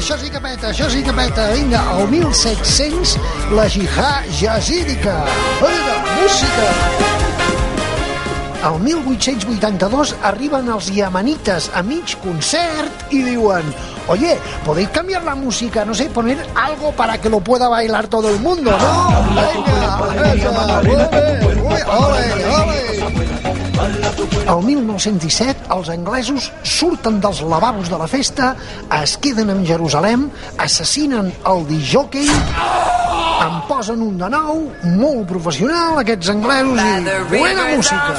Això 0.01 0.15
sí 0.17 0.31
que 0.33 0.39
peta, 0.41 0.69
això 0.71 0.87
sí 0.89 1.03
que 1.05 1.13
peta. 1.13 1.43
Vinga, 1.53 1.79
al 1.93 2.07
1700, 2.09 3.11
la 3.53 3.67
jihad 3.69 4.25
jazídica. 4.33 5.13
Vinga, 5.61 5.97
música. 6.17 6.65
Al 8.65 8.79
1882 8.81 10.15
arriben 10.25 10.71
els 10.73 10.89
yamanites 10.95 11.69
a 11.77 11.83
mig 11.85 12.15
concert 12.25 13.13
i 13.13 13.21
diuen 13.29 13.69
Oye, 14.07 14.39
¿podéis 14.65 14.89
cambiar 14.89 15.23
la 15.23 15.35
música? 15.35 15.85
No 15.85 15.93
sé, 15.93 16.09
poner 16.09 16.37
algo 16.55 16.91
para 16.91 17.21
que 17.21 17.29
lo 17.29 17.39
pueda 17.39 17.69
bailar 17.69 18.07
todo 18.07 18.29
el 18.29 18.39
mundo, 18.39 18.71
¿no? 18.71 19.09
Venga, 19.37 20.33
esa, 20.33 20.79
ole, 20.79 20.97
ole, 21.85 22.45
ole. 22.57 23.40
El 23.81 24.61
1917, 24.65 25.69
els 25.73 25.89
anglesos 25.93 26.49
surten 26.67 27.19
dels 27.23 27.41
lavabos 27.47 27.89
de 27.89 27.97
la 27.97 28.07
festa, 28.09 28.53
es 29.01 29.15
queden 29.21 29.49
en 29.53 29.65
Jerusalem, 29.65 30.27
assassinen 30.57 31.31
el 31.49 31.65
disjockey, 31.69 32.27
en 33.41 33.57
posen 33.69 34.03
un 34.05 34.19
de 34.21 34.29
nou, 34.29 34.67
molt 34.99 35.25
professional, 35.29 36.01
aquests 36.03 36.29
anglesos, 36.35 36.77
i 36.77 37.39
buena 37.39 37.69
música. 37.75 38.13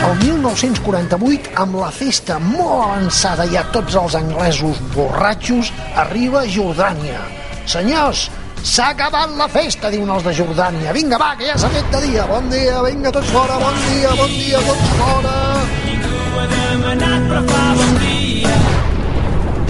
El 0.00 0.16
1948, 0.24 1.52
amb 1.60 1.76
la 1.82 1.90
festa 1.94 2.38
molt 2.42 2.86
avançada 2.88 3.44
i 3.52 3.58
a 3.60 3.66
tots 3.74 3.98
els 4.00 4.16
anglesos 4.18 4.80
borratxos, 4.94 5.70
arriba 6.02 6.46
Jordània. 6.48 7.20
Senyors, 7.68 8.30
s'ha 8.62 8.90
acabat 8.94 9.32
la 9.38 9.48
festa, 9.48 9.90
diuen 9.92 10.10
els 10.14 10.24
de 10.26 10.34
Jordània. 10.36 10.92
Vinga, 10.96 11.18
va, 11.20 11.34
que 11.38 11.48
ja 11.48 11.56
s'ha 11.58 11.70
fet 11.72 11.88
de 11.94 12.02
dia. 12.06 12.26
Bon 12.30 12.48
dia, 12.52 12.82
vinga, 12.86 13.12
tots 13.14 13.30
fora, 13.34 13.58
bon 13.62 13.76
dia, 13.88 14.14
bon 14.18 14.34
dia, 14.36 14.64
tots 14.68 14.96
fora. 15.00 15.36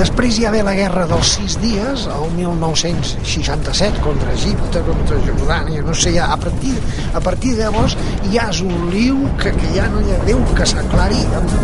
Després 0.00 0.38
hi 0.40 0.46
ha 0.48 0.50
ve 0.54 0.62
la 0.64 0.72
guerra 0.72 1.02
dels 1.10 1.34
sis 1.36 1.58
dies, 1.60 2.06
el 2.08 2.30
1967, 2.38 4.00
contra 4.00 4.32
Egipte, 4.32 4.80
contra 4.86 5.18
Jordània, 5.26 5.82
no 5.84 5.92
sé, 5.92 6.14
ja, 6.14 6.30
a 6.32 6.38
partir, 6.40 6.72
a 7.12 7.20
partir 7.20 7.52
de 7.58 7.66
llavors 7.66 7.98
ja 8.32 8.48
és 8.48 8.62
un 8.64 8.88
liu 8.94 9.20
que, 9.42 9.52
que 9.60 9.74
ja 9.76 9.90
no 9.92 10.00
hi 10.00 10.16
ha 10.16 10.24
Déu 10.24 10.40
que 10.56 10.66
s'aclari 10.72 11.20
amb, 11.36 11.54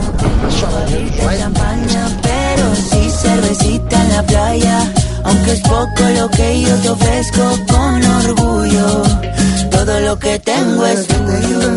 això 0.51 0.69
de 0.77 0.85
Jerusalem. 0.93 1.43
champaña, 1.47 2.07
pero 2.29 2.71
sí 2.85 3.11
cervecita 3.23 4.03
en 4.05 4.17
la 4.19 4.23
playa. 4.29 5.06
Aunque 5.27 5.53
es 5.53 5.61
poco 5.61 6.03
lo 6.19 6.29
que 6.31 6.63
yo 6.63 6.75
te 6.83 6.89
ofrezco 6.91 7.43
con 7.69 8.05
orgullo. 8.25 9.03
Todo 9.71 10.01
lo 10.01 10.19
que 10.19 10.39
tengo 10.39 10.87
es 10.87 11.07
tuyo. 11.07 11.77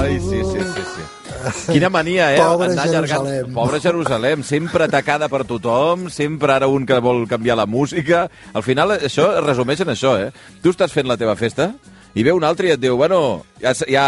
Ai, 0.00 0.18
sí, 0.20 0.40
sí, 0.52 0.58
sí, 0.74 0.82
sí. 0.94 1.72
Quina 1.72 1.88
mania, 1.90 2.34
eh? 2.34 2.38
Pobre 2.38 2.70
Anar 2.72 2.86
allargant- 2.86 3.26
Jerusalem. 3.26 3.52
Pobre 3.54 3.80
Jerusalem, 3.80 4.42
sempre 4.44 4.84
atacada 4.84 5.28
per 5.28 5.44
tothom, 5.44 6.08
sempre 6.08 6.52
ara 6.52 6.68
un 6.68 6.86
que 6.86 6.98
vol 7.02 7.26
canviar 7.28 7.56
la 7.56 7.66
música... 7.66 8.28
Al 8.54 8.62
final, 8.62 8.92
això 9.00 9.32
es 9.38 9.44
resumeix 9.44 9.80
en 9.82 9.90
això, 9.90 10.14
eh? 10.22 10.30
Tu 10.62 10.70
estàs 10.70 10.92
fent 10.94 11.08
la 11.10 11.16
teva 11.18 11.34
festa 11.36 11.72
i 12.14 12.22
ve 12.22 12.32
un 12.36 12.44
altre 12.44 12.68
i 12.68 12.74
et 12.74 12.80
diu, 12.80 12.96
bueno, 13.00 13.42
ja, 13.62 13.72
ja, 13.88 14.06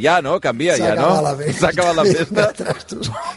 ja 0.00 0.18
no? 0.24 0.38
Canvia, 0.42 0.74
ja, 0.80 0.94
no? 0.98 1.10
S'ha 1.54 1.70
acabat 1.70 1.94
la 2.00 2.04
festa. 2.08 2.48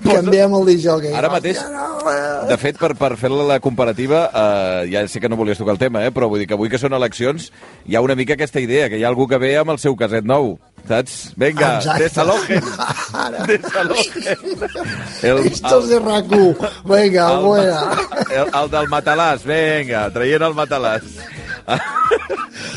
Canviem 0.06 0.56
el 0.58 0.66
disjockey. 0.72 1.14
Ara 1.18 1.30
mateix, 1.30 1.60
Ja 1.62 1.70
no, 1.70 2.10
eh. 2.10 2.48
de 2.50 2.58
fet, 2.58 2.80
per, 2.82 2.94
per 2.98 3.14
fer 3.20 3.30
la 3.32 3.60
comparativa, 3.62 4.24
eh, 4.34 4.90
ja 4.94 5.04
sé 5.08 5.22
que 5.22 5.30
no 5.30 5.38
volies 5.38 5.60
tocar 5.62 5.76
el 5.76 5.82
tema, 5.82 6.06
eh, 6.06 6.12
però 6.14 6.30
vull 6.32 6.42
dir 6.42 6.48
que 6.50 6.58
avui 6.58 6.72
que 6.72 6.80
són 6.82 6.96
eleccions 6.98 7.52
hi 7.86 7.96
ha 7.96 8.02
una 8.02 8.16
mica 8.18 8.34
aquesta 8.34 8.62
idea, 8.64 8.90
que 8.90 8.98
hi 8.98 9.06
ha 9.06 9.12
algú 9.12 9.28
que 9.30 9.40
ve 9.42 9.54
amb 9.60 9.76
el 9.76 9.82
seu 9.82 9.96
caset 10.00 10.26
nou, 10.26 10.56
saps? 10.90 11.20
Vinga, 11.38 11.74
desalojen, 12.02 12.66
desalojen. 13.50 14.48
El, 15.22 15.46
Estos 15.52 15.90
de 15.90 16.02
RAC1. 16.02 16.72
Vinga, 16.90 17.28
el, 17.36 17.46
buena. 17.46 17.82
el, 18.32 18.50
el 18.64 18.74
del 18.74 18.90
matalàs, 18.92 19.46
vinga, 19.46 20.08
traient 20.16 20.50
el 20.50 20.58
matalàs. 20.58 21.22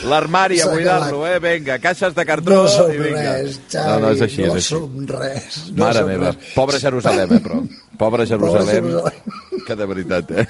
L'armari, 0.05 0.61
a 0.61 0.67
buidar-lo, 0.69 1.27
eh? 1.27 1.39
Vinga, 1.41 1.79
caixes 1.81 2.15
de 2.15 2.25
cartró 2.29 2.63
No 2.65 2.69
som 2.69 2.91
i 2.93 2.99
vinga. 2.99 3.37
res, 3.39 3.59
Xavi. 3.71 3.89
no, 3.89 3.99
no 4.01 4.11
és 4.13 4.21
així, 4.27 4.43
no 4.43 4.53
és 4.53 4.55
així. 4.61 4.75
som 4.75 5.07
res. 5.09 5.59
No 5.73 5.85
Mare 5.85 5.99
som 6.03 6.09
meva, 6.09 6.31
res. 6.33 6.53
pobre 6.55 6.79
Jerusalem, 6.83 7.33
eh, 7.33 7.41
però. 7.41 7.61
Pobre 7.99 8.27
Jerusalem, 8.27 8.89
Jerusalem. 8.91 9.65
que 9.67 9.77
de 9.77 9.87
veritat, 9.87 10.31
eh? 10.31 10.47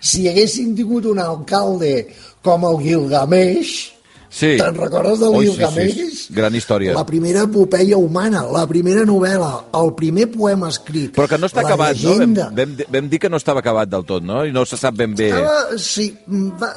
Si 0.00 0.26
haguéssim 0.28 0.74
tingut 0.74 1.06
un 1.06 1.18
alcalde 1.22 2.08
com 2.42 2.64
el 2.64 2.78
Gilgamesh, 2.82 3.92
Sí. 4.36 4.50
Te'n 4.60 4.74
recordes 4.76 5.20
del 5.22 5.32
Ui, 5.32 5.46
sí, 5.46 5.52
Gilgamesh? 5.54 5.94
sí, 5.96 6.06
sí. 6.12 6.34
Gran 6.36 6.54
història. 6.58 6.92
La 6.92 7.06
primera 7.08 7.46
epopeia 7.46 7.96
humana, 7.96 8.42
la 8.52 8.66
primera 8.68 9.06
novel·la, 9.08 9.48
el 9.80 9.94
primer 9.96 10.26
poema 10.34 10.68
escrit. 10.68 11.14
Però 11.16 11.24
que 11.30 11.38
no 11.40 11.48
està 11.48 11.62
acabat, 11.64 11.96
llegenda. 11.96 12.50
no? 12.50 12.56
Vam, 12.58 12.74
vam, 12.76 12.90
vam 12.98 13.08
dir 13.08 13.20
que 13.22 13.30
no 13.32 13.40
estava 13.40 13.62
acabat 13.64 13.88
del 13.88 14.04
tot, 14.04 14.26
no? 14.28 14.42
I 14.44 14.52
no 14.52 14.66
se 14.68 14.76
sap 14.76 14.98
ben 15.00 15.14
bé. 15.16 15.30
Estava, 15.32 15.78
sí, 15.80 16.10
va, 16.60 16.74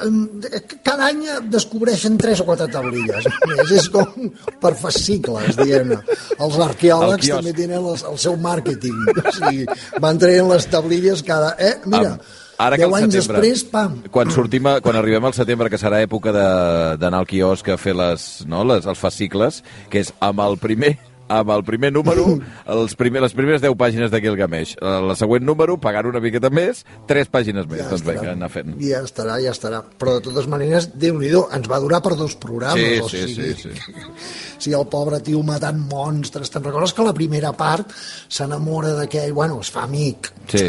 cada 0.88 1.10
any 1.10 1.20
descobreixen 1.52 2.16
tres 2.16 2.40
o 2.40 2.48
quatre 2.48 2.70
taulilles. 2.72 3.28
Més, 3.52 3.76
és 3.82 3.90
com 3.92 4.30
per 4.62 4.72
fascicles, 4.80 5.52
diguem-ne. 5.60 6.00
Els 6.40 6.56
El 6.56 6.64
arqueòlegs 6.70 7.26
quiosc. 7.28 7.42
també 7.44 7.52
tenen 7.60 7.76
el, 7.84 7.92
el 8.14 8.18
seu 8.24 8.40
màrqueting. 8.40 9.04
O 9.20 9.32
sigui, 9.36 9.66
van 10.00 10.16
traient 10.22 10.48
les 10.48 10.64
taulilles 10.72 11.22
cada... 11.28 11.52
Eh, 11.60 11.76
mira, 11.84 12.16
Am, 12.16 12.38
Ara 12.60 12.76
que 12.76 12.84
deu 12.84 12.94
al 12.94 13.02
anys 13.06 13.14
setembre, 13.18 13.40
després, 13.42 13.64
pam. 13.72 13.98
Quan, 14.12 14.30
sortim 14.34 14.66
a, 14.68 14.78
quan 14.84 14.98
arribem 15.00 15.24
al 15.30 15.36
setembre, 15.36 15.70
que 15.72 15.80
serà 15.80 16.02
època 16.04 16.32
de- 16.36 16.96
d'anar 17.00 17.24
al 17.24 17.30
quiosc 17.30 17.68
a 17.72 17.78
fer 17.80 17.94
les, 17.96 18.26
no, 18.46 18.64
les, 18.68 18.84
els 18.86 18.98
fascicles, 19.00 19.62
que 19.88 20.02
és 20.04 20.12
amb 20.20 20.40
el 20.44 20.58
primer 20.60 20.98
amb 21.30 21.52
el 21.54 21.62
primer 21.62 21.92
número, 21.94 22.24
els 22.74 22.96
primer, 22.98 23.20
les 23.22 23.34
primeres 23.38 23.62
10 23.62 23.76
pàgines 23.78 24.10
de 24.10 24.18
Gilgamesh. 24.18 24.72
El 24.82 25.12
següent 25.14 25.44
número, 25.46 25.76
pagant 25.78 26.08
una 26.10 26.18
miqueta 26.18 26.50
més, 26.50 26.80
3 27.06 27.30
pàgines 27.30 27.68
més. 27.70 27.84
doncs 27.86 28.02
vinga, 28.02 28.32
anar 28.32 28.48
fent. 28.50 28.72
Ja 28.82 28.98
estarà, 29.06 29.36
ja 29.38 29.52
estarà. 29.54 29.78
Però 30.00 30.16
de 30.16 30.24
totes 30.26 30.48
maneres, 30.50 30.88
déu 30.98 31.20
nhi 31.22 31.30
ens 31.30 31.70
va 31.70 31.78
durar 31.78 32.02
per 32.02 32.16
dos 32.18 32.34
programes. 32.34 32.82
Sí, 32.82 32.98
o 32.98 33.08
sí, 33.08 33.22
sigui, 33.30 33.54
sí, 33.54 33.70
sí. 33.70 34.10
Sí, 34.60 34.72
el 34.74 34.88
pobre 34.90 35.20
tio 35.24 35.38
matant 35.46 35.78
monstres. 35.88 36.50
Te'n 36.50 36.66
recordes 36.66 36.92
que 36.98 37.06
la 37.06 37.14
primera 37.14 37.54
part 37.56 37.94
s'enamora 38.28 38.90
d'aquell... 38.98 39.30
Bueno, 39.32 39.60
es 39.62 39.70
fa 39.70 39.86
amic. 39.86 40.32
Sí. 40.50 40.66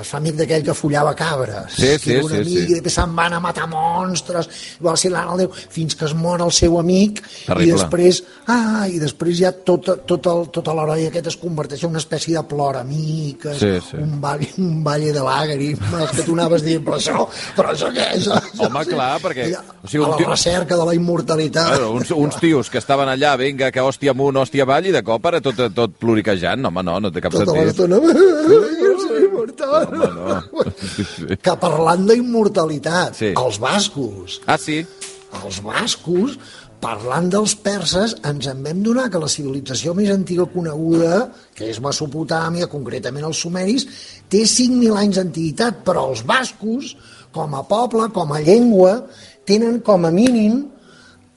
Es 0.00 0.08
fa 0.08 0.16
amic 0.16 0.34
d'aquell 0.38 0.62
que 0.64 0.72
follava 0.72 1.10
cabres. 1.14 1.74
Sí, 1.76 1.98
sí, 2.00 2.16
un 2.16 2.30
sí, 2.30 2.36
amic, 2.36 2.48
sí. 2.48 2.62
I 2.64 2.74
després 2.78 2.94
se'n 2.96 3.12
van 3.16 3.34
a 3.36 3.40
matar 3.44 3.66
monstres, 3.68 4.48
l'anà 4.80 5.26
al 5.32 5.38
Déu, 5.42 5.50
fins 5.68 5.94
que 5.94 6.06
es 6.06 6.14
mor 6.14 6.40
el 6.40 6.50
seu 6.52 6.78
amic, 6.78 7.20
Terrible. 7.46 7.66
i 7.66 7.72
després, 7.72 8.22
ah, 8.48 8.86
i 8.88 8.98
després 8.98 9.36
ja 9.38 9.50
tot, 9.52 9.84
tot, 10.08 10.26
el, 10.32 10.46
tot 10.54 10.66
l'heroi 10.72 11.06
aquest 11.10 11.26
es 11.26 11.36
converteix 11.36 11.84
en 11.84 11.90
una 11.90 11.98
espècie 12.00 12.36
de 12.38 12.42
ploramiques, 12.48 13.58
Sí, 13.58 13.72
sí. 13.90 13.96
un, 14.00 14.18
valle, 14.20 14.48
un 14.58 14.82
valle 14.84 15.12
de 15.12 15.20
làgrimes, 15.20 16.10
que 16.16 16.22
tu 16.22 16.32
anaves 16.38 16.62
dient, 16.64 16.82
però 16.86 16.96
això, 16.96 17.26
però 17.56 17.74
això 17.74 17.92
què 17.92 18.08
és? 18.16 18.28
Home, 18.58 18.84
clar, 18.92 19.20
perquè- 19.20 19.50
o 19.82 19.86
sigui, 19.88 20.02
un 20.04 20.08
a 20.08 20.10
la 20.14 20.16
tio- 20.22 20.30
recerca 20.30 20.76
de 20.76 20.84
la 20.88 20.94
immortalitat. 20.96 21.68
Claro, 21.74 21.92
uns, 21.92 22.10
uns 22.16 22.36
tios 22.40 22.70
que 22.70 22.78
estaven 22.78 23.08
allà, 23.12 23.36
vinga, 23.36 23.70
que 23.70 23.80
hòstia 23.84 24.12
amunt, 24.16 24.36
hòstia 24.40 24.64
avall, 24.64 24.86
i 24.88 24.92
de 24.96 25.02
cop 25.04 25.26
ara 25.26 25.40
tot, 25.44 25.60
tot 25.74 25.96
ploriquejant. 26.00 26.64
Home, 26.64 26.82
no, 26.82 26.98
no 27.00 27.10
té 27.12 27.20
cap 27.20 27.32
tota 27.32 27.52
sentit. 27.52 27.66
l'estona, 27.66 27.98
jo 28.00 28.92
soy 29.06 29.24
immortal. 29.28 29.81
Home, 29.82 30.08
no. 30.16 30.40
Que 31.44 31.54
parlant 31.60 32.06
d'immortalitat, 32.08 33.14
Sí. 33.18 33.32
els 33.36 33.58
bascos, 33.62 34.40
Ah, 34.46 34.58
sí? 34.58 34.82
els 35.44 35.60
bascos, 35.64 36.38
parlant 36.82 37.28
dels 37.30 37.54
perses, 37.54 38.16
ens 38.26 38.46
en 38.50 38.62
vam 38.64 38.82
donar 38.82 39.08
que 39.10 39.20
la 39.22 39.28
civilització 39.30 39.94
més 39.94 40.10
antiga 40.10 40.48
coneguda, 40.50 41.28
que 41.54 41.68
és 41.70 41.78
Mesopotàmia, 41.80 42.66
concretament 42.66 43.24
els 43.28 43.38
sumeris, 43.44 43.86
té 44.28 44.42
5.000 44.50 44.96
anys 44.98 45.20
d'antiguitat, 45.20 45.84
però 45.86 46.08
els 46.10 46.24
bascos, 46.26 46.96
com 47.32 47.54
a 47.54 47.62
poble, 47.68 48.10
com 48.12 48.32
a 48.34 48.40
llengua, 48.42 49.04
tenen 49.46 49.78
com 49.80 50.04
a 50.04 50.10
mínim 50.10 50.71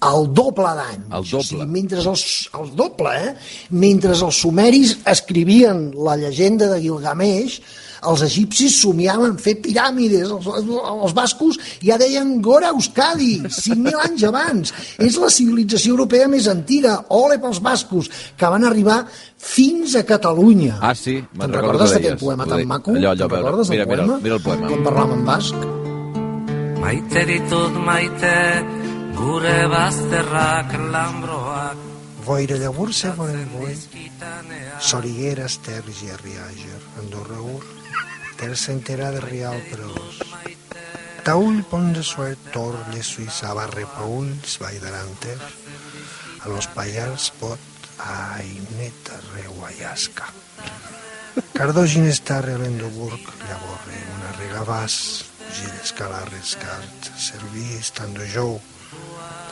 el 0.03 0.27
doble 0.35 0.73
d'anys. 0.77 1.07
El 1.07 1.23
doble. 1.23 1.39
O 1.39 1.43
sigui, 1.43 1.65
mentre 1.71 2.03
els, 2.03 2.25
el 2.59 2.75
doble, 2.75 3.15
eh? 3.15 3.33
Mentre 3.71 4.11
els 4.17 4.35
sumeris 4.43 4.97
escrivien 5.07 5.91
la 5.95 6.15
llegenda 6.19 6.67
de 6.73 6.81
Gilgamesh, 6.83 7.61
els 8.05 8.21
egipcis 8.21 8.75
somiaven 8.83 9.37
fer 9.41 9.55
piràmides, 9.63 10.29
els, 10.29 10.45
els 10.45 11.13
bascos 11.17 11.57
ja 11.81 11.95
deien 11.97 12.35
Gora 12.43 12.69
Euskadi, 12.75 13.39
5.000 13.47 13.95
anys 14.03 14.25
abans. 14.29 14.73
És 15.01 15.17
la 15.17 15.31
civilització 15.33 15.95
europea 15.95 16.27
més 16.29 16.45
antiga, 16.51 16.99
ole 17.09 17.39
pels 17.41 17.63
bascos, 17.65 18.11
que 18.37 18.51
van 18.51 18.67
arribar 18.67 19.07
fins 19.41 19.95
a 19.97 20.03
Catalunya. 20.05 20.77
Ah, 20.85 20.93
sí, 20.93 21.15
me'n 21.33 21.47
Te'n 21.47 21.55
recordo 21.55 21.79
recordes 21.79 21.89
que 21.89 21.95
d'aquell 21.97 22.13
deies. 22.13 22.21
poema 22.27 22.45
tan 22.45 22.67
maco? 22.67 22.91
allò, 22.93 23.15
allò, 23.15 23.27
recordes 23.31 23.69
Mira, 23.73 23.85
mira, 23.89 24.03
poema? 24.05 24.19
mira 24.21 24.35
el 24.35 24.43
poema. 24.43 24.69
Parlava 24.85 25.13
en 25.17 25.25
basc? 25.25 25.55
Maite 26.85 27.25
ditut 27.25 27.73
maite, 27.81 28.35
gure 29.15 29.67
bazterrak 29.71 30.73
lambroak. 30.91 31.77
Boira 32.25 32.57
llavor 32.57 32.93
se 32.93 33.11
foren 33.13 33.49
boi, 33.53 33.75
Sorigueres, 34.81 35.59
Terres 35.61 36.01
i 36.03 36.09
Arriàger, 36.09 36.79
Andorra 36.99 37.37
Ur, 37.41 37.63
Terça 38.39 38.73
entera 38.73 39.11
de 39.13 39.21
Rial 39.21 39.61
Perós. 39.69 40.19
Taüll, 41.25 41.63
Pont 41.69 41.93
de 41.93 42.03
Suert, 42.03 42.51
Tor, 42.53 42.75
Suïssa, 43.01 43.53
Barre, 43.57 43.85
Paulls, 43.95 44.57
Vall 44.61 44.81
d'Aranter, 44.81 45.37
a 46.43 46.49
los 46.49 46.67
Pallars, 46.67 47.31
Pot, 47.39 47.89
ai, 47.99 48.59
neta, 48.77 49.17
Reuayasca. 49.33 50.27
Cardó, 51.53 51.85
Ginestarre, 51.87 52.57
Lendoburg, 52.57 53.21
Llavorre, 53.47 53.97
una 54.17 54.31
regabàs, 54.37 55.25
Gilles, 55.53 55.93
Calarres, 55.93 56.57
Cart, 56.61 57.11
Serví, 57.17 57.73
Estandojou, 57.79 58.59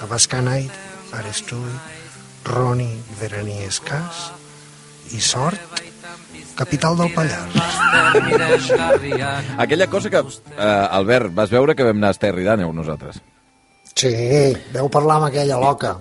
Tabascanait, 0.04 0.70
Arestui, 1.16 1.72
Roni, 2.44 2.90
Veraní, 3.22 3.62
Escàs 3.64 4.34
i 5.16 5.22
Sort, 5.24 5.80
capital 6.60 6.98
del 7.00 7.14
Pallars. 7.16 7.56
Aquella 9.64 9.88
cosa 9.88 10.10
que, 10.12 10.20
eh, 10.20 10.68
Albert, 11.00 11.32
vas 11.32 11.50
veure 11.56 11.72
que 11.74 11.88
vam 11.88 12.04
anar 12.04 12.12
a 12.12 12.18
Esterri 12.18 12.44
d'Àneu 12.44 12.74
nosaltres. 12.76 13.22
Sí, 13.96 14.12
veu 14.76 14.92
parlar 14.92 15.22
amb 15.22 15.30
aquella 15.30 15.62
loca. 15.64 15.96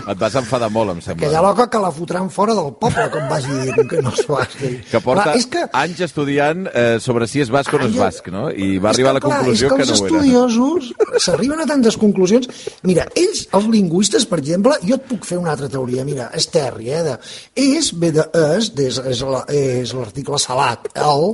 Et 0.00 0.18
vas 0.18 0.36
enfadar 0.40 0.70
molt, 0.72 0.94
em 0.96 1.02
sembla. 1.04 1.26
Aquella 1.26 1.42
loca 1.44 1.68
que 1.72 1.82
la 1.82 1.92
fotran 1.94 2.30
fora 2.32 2.56
del 2.58 2.72
poble, 2.80 3.06
com 3.12 3.28
vagi 3.30 3.58
dir, 3.60 3.86
que 3.90 4.02
no 4.04 4.12
es 4.14 4.24
faci. 4.28 4.72
que 4.90 5.00
porta 5.04 5.28
Clar, 5.30 5.36
és 5.38 5.48
que, 5.52 5.64
anys 5.82 6.02
estudiant 6.08 6.66
eh, 6.72 6.96
sobre 7.02 7.28
si 7.30 7.42
és 7.44 7.52
basc 7.52 7.74
o 7.74 7.80
no 7.82 7.88
és 7.90 7.98
basc, 7.98 8.30
no? 8.34 8.46
I 8.50 8.78
va 8.78 8.92
és 8.92 8.96
arribar 8.96 9.14
a 9.14 9.18
la 9.18 9.24
clar, 9.24 9.40
conclusió 9.42 9.68
és 9.68 9.72
que, 9.72 9.80
que, 9.82 9.88
els 9.88 9.92
no 9.92 10.06
ho 10.06 10.08
era. 10.08 10.22
estudiosos 10.22 11.22
s'arriben 11.26 11.64
a 11.64 11.68
tantes 11.68 11.98
conclusions. 12.00 12.48
Mira, 12.88 13.06
ells, 13.18 13.46
els 13.52 13.68
lingüistes, 13.72 14.26
per 14.28 14.40
exemple, 14.42 14.78
jo 14.86 14.98
et 14.98 15.06
puc 15.10 15.28
fer 15.28 15.40
una 15.40 15.52
altra 15.54 15.70
teoria. 15.72 16.06
Mira, 16.08 16.30
és 16.36 16.48
terri, 16.52 16.90
eh? 16.92 17.02
De, 17.06 17.18
és, 17.58 17.92
ve 17.98 18.12
de 18.14 18.26
és, 18.56 18.72
és, 18.88 19.02
és 19.12 19.22
és 19.52 19.92
l'article 19.96 20.38
salat. 20.40 20.88
El, 20.98 21.32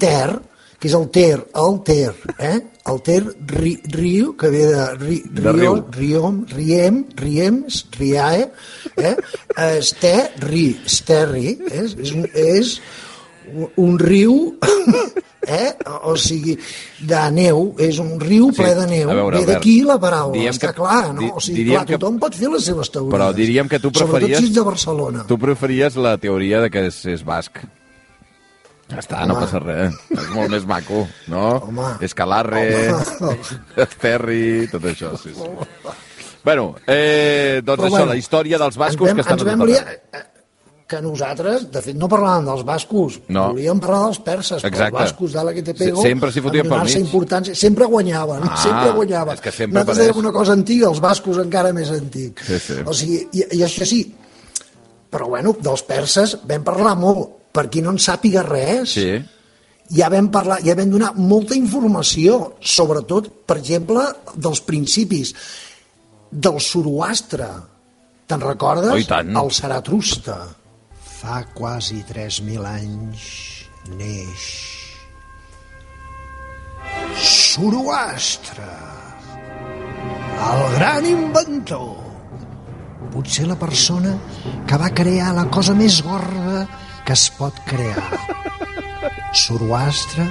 ter, 0.00 0.38
que 0.78 0.86
és 0.86 0.94
el 0.94 1.08
ter, 1.10 1.40
el 1.58 1.80
ter, 1.82 2.12
eh? 2.38 2.60
El 2.88 3.00
ter, 3.04 3.18
ri, 3.50 3.74
riu, 3.92 4.30
que 4.38 4.48
ve 4.48 4.62
de, 4.70 4.84
ri, 4.96 5.16
De 5.28 5.52
riu. 5.52 5.74
riem, 5.92 6.38
riem, 6.54 7.00
riems, 7.18 7.82
riae, 7.98 8.46
eh? 8.96 9.16
Este, 9.76 10.30
ri, 10.46 10.80
sterri, 10.86 11.58
eh? 11.68 11.84
és, 11.98 12.12
un, 12.14 12.24
és 12.32 12.80
un- 13.76 13.98
riu, 13.98 14.56
eh? 15.48 15.74
o 16.04 16.14
sigui, 16.16 16.54
de 17.00 17.20
neu, 17.34 17.74
és 17.82 17.98
un 18.02 18.14
riu 18.20 18.50
ple 18.56 18.70
de 18.78 18.86
neu, 18.90 19.08
veure, 19.10 19.40
ve 19.42 19.46
d'aquí 19.50 19.80
la 19.84 19.98
paraula, 20.00 20.36
diem 20.38 20.52
està 20.54 20.70
que- 20.72 20.78
clar, 20.80 21.12
no? 21.16 21.32
O 21.34 21.40
sigui, 21.40 21.62
diríem 21.64 21.80
clar, 21.82 21.86
que- 21.90 21.98
tothom 21.98 22.18
pot 22.22 22.36
fer 22.38 22.50
les 22.54 22.64
seves 22.70 22.90
teories. 22.94 23.12
Però 23.18 23.32
diríem 23.36 23.68
que 23.68 23.80
tu 23.82 23.90
Sobretot 23.90 24.14
preferies... 24.20 24.38
si 24.38 24.46
ets 24.52 24.54
de 24.54 24.64
Barcelona. 24.70 25.26
Tu 25.28 25.38
preferies 25.42 25.96
la 25.96 26.16
teoria 26.22 26.60
de 26.64 26.70
que 26.70 26.86
és, 26.88 27.02
és 27.18 27.24
basc. 27.26 27.64
Ja 28.88 29.02
està, 29.02 29.26
no 29.26 29.34
Home. 29.34 29.44
passa 29.44 29.58
res. 29.60 29.94
És 30.10 30.28
molt 30.32 30.48
més 30.50 30.64
maco, 30.64 31.02
no? 31.28 31.42
Home. 31.68 31.90
Escalarre, 32.00 32.62
Esterri, 33.76 34.68
tot 34.72 34.82
això, 34.88 35.12
sí, 35.20 35.34
sí. 35.34 35.50
Bueno, 36.44 36.74
eh, 36.86 37.60
doncs 37.64 37.78
Però 37.82 37.86
això, 37.86 37.90
bueno, 37.90 38.06
la 38.14 38.16
història 38.16 38.58
dels 38.58 38.76
bascos 38.80 39.08
vam, 39.10 39.16
que 39.18 39.24
estan 39.26 39.38
ens 39.38 39.44
vam 39.50 39.64
liar, 39.68 39.84
eh, 39.92 40.22
que 40.88 41.02
nosaltres, 41.04 41.66
de 41.70 41.82
fet, 41.84 41.96
no 42.00 42.08
parlàvem 42.08 42.46
dels 42.48 42.62
bascos, 42.64 43.18
No. 43.28 43.50
volíem 43.52 43.78
parlar 43.82 44.06
dels 44.06 44.20
perses, 44.24 44.62
però 44.62 44.68
Exacte. 44.70 44.86
els 44.96 45.02
bascos 45.02 45.32
de 45.36 45.44
la 45.44 45.52
que 45.52 45.62
te 45.62 45.74
pego, 45.74 46.00
Se- 46.00 46.08
sempre 46.08 46.32
s'hi 46.32 46.40
fotien 46.40 46.64
en 46.64 46.70
pel 46.72 46.84
mig. 46.84 46.96
importància, 46.96 47.54
sempre 47.54 47.84
guanyaven, 47.84 48.40
Ah, 48.48 48.56
sempre 48.56 48.90
guanyaven. 48.92 49.34
és 49.34 49.40
que 49.42 49.50
sempre 49.52 49.74
Nosaltres 49.74 49.98
apareix. 49.98 50.14
dèiem 50.16 50.24
una 50.24 50.32
cosa 50.32 50.52
antiga, 50.52 50.88
els 50.88 51.00
bascos 51.00 51.36
encara 51.44 51.72
més 51.74 51.90
antic. 51.90 52.40
Sí, 52.40 52.58
sí. 52.58 52.74
O 52.86 52.94
sigui, 52.94 53.28
i, 53.32 53.44
i 53.58 53.60
això 53.62 53.84
sí, 53.84 54.14
però 55.10 55.28
bueno, 55.28 55.54
dels 55.60 55.82
perses 55.82 56.38
vam 56.46 56.64
parlar 56.64 56.96
molt, 56.96 57.28
per 57.52 57.68
qui 57.72 57.82
no 57.82 57.94
en 57.94 58.00
sàpiga 58.02 58.44
res, 58.46 58.94
Sí, 58.98 59.10
ja 59.94 60.08
vam 60.12 60.28
parlar, 60.32 60.60
ja 60.64 60.76
vam 60.76 60.90
donar 60.92 61.14
molta 61.16 61.56
informació, 61.56 62.54
sobretot, 62.60 63.30
per 63.48 63.58
exemple, 63.60 64.04
dels 64.36 64.60
principis 64.66 65.34
del 66.30 66.60
Zoroastre. 66.60 67.48
Te'n 68.28 68.44
recordes? 68.44 68.92
Oh, 68.92 69.06
tant. 69.08 69.32
El 69.40 69.52
Zaratrusta. 69.56 70.42
Fa 71.18 71.40
quasi 71.54 72.02
3.000 72.06 72.66
anys 72.68 73.24
neix 73.96 74.44
Zoroastre, 77.18 78.68
el 80.48 80.62
gran 80.76 81.08
inventor. 81.08 81.96
Potser 83.08 83.48
la 83.48 83.56
persona 83.58 84.12
que 84.68 84.78
va 84.78 84.92
crear 84.94 85.32
la 85.34 85.46
cosa 85.50 85.74
més 85.74 85.98
gorda 86.04 86.66
que 87.08 87.14
es 87.16 87.30
pot 87.32 87.56
crear 87.64 88.02
Zoroastre 89.32 90.26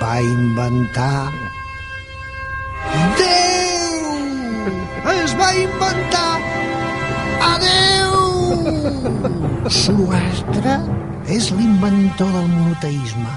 va 0.00 0.18
inventar... 0.20 1.30
Déu! 3.16 4.10
Es 5.14 5.32
va 5.38 5.48
inventar 5.56 6.26
Adeu! 7.46 8.18
Zoroastre 9.78 10.74
és 11.38 11.48
l'inventor 11.56 12.28
del 12.36 12.52
monoteisme. 12.52 13.32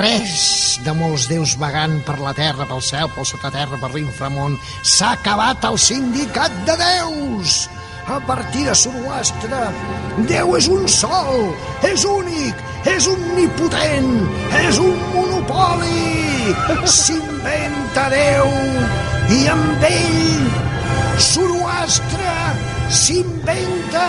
Res 0.00 0.80
de 0.82 0.96
molts 0.98 1.28
déus 1.30 1.54
vagant 1.60 2.00
per 2.08 2.18
la 2.18 2.34
terra, 2.34 2.66
pel 2.66 2.82
cel, 2.82 3.12
pel 3.14 3.30
sotaterra, 3.30 3.78
per 3.78 3.92
l'inframont. 3.94 4.58
S'ha 4.82 5.14
acabat 5.20 5.70
el 5.70 5.78
sindicat 5.78 6.58
de 6.66 6.74
déus! 6.82 7.62
A 8.08 8.18
partir 8.26 8.64
de 8.66 8.74
Zoroastre, 8.74 9.62
Déu 10.28 10.56
és 10.58 10.66
un 10.68 10.88
sol, 10.90 11.52
és 11.86 12.04
únic, 12.04 12.58
és 12.90 13.06
omnipotent, 13.06 14.12
és 14.64 14.78
un 14.82 14.98
monopoli! 15.14 16.54
S'inventa 16.98 18.08
Déu 18.12 18.50
i 19.38 19.46
amb 19.52 19.86
ell 19.86 20.62
Zoroastre 21.22 22.32
s'inventa 22.90 24.08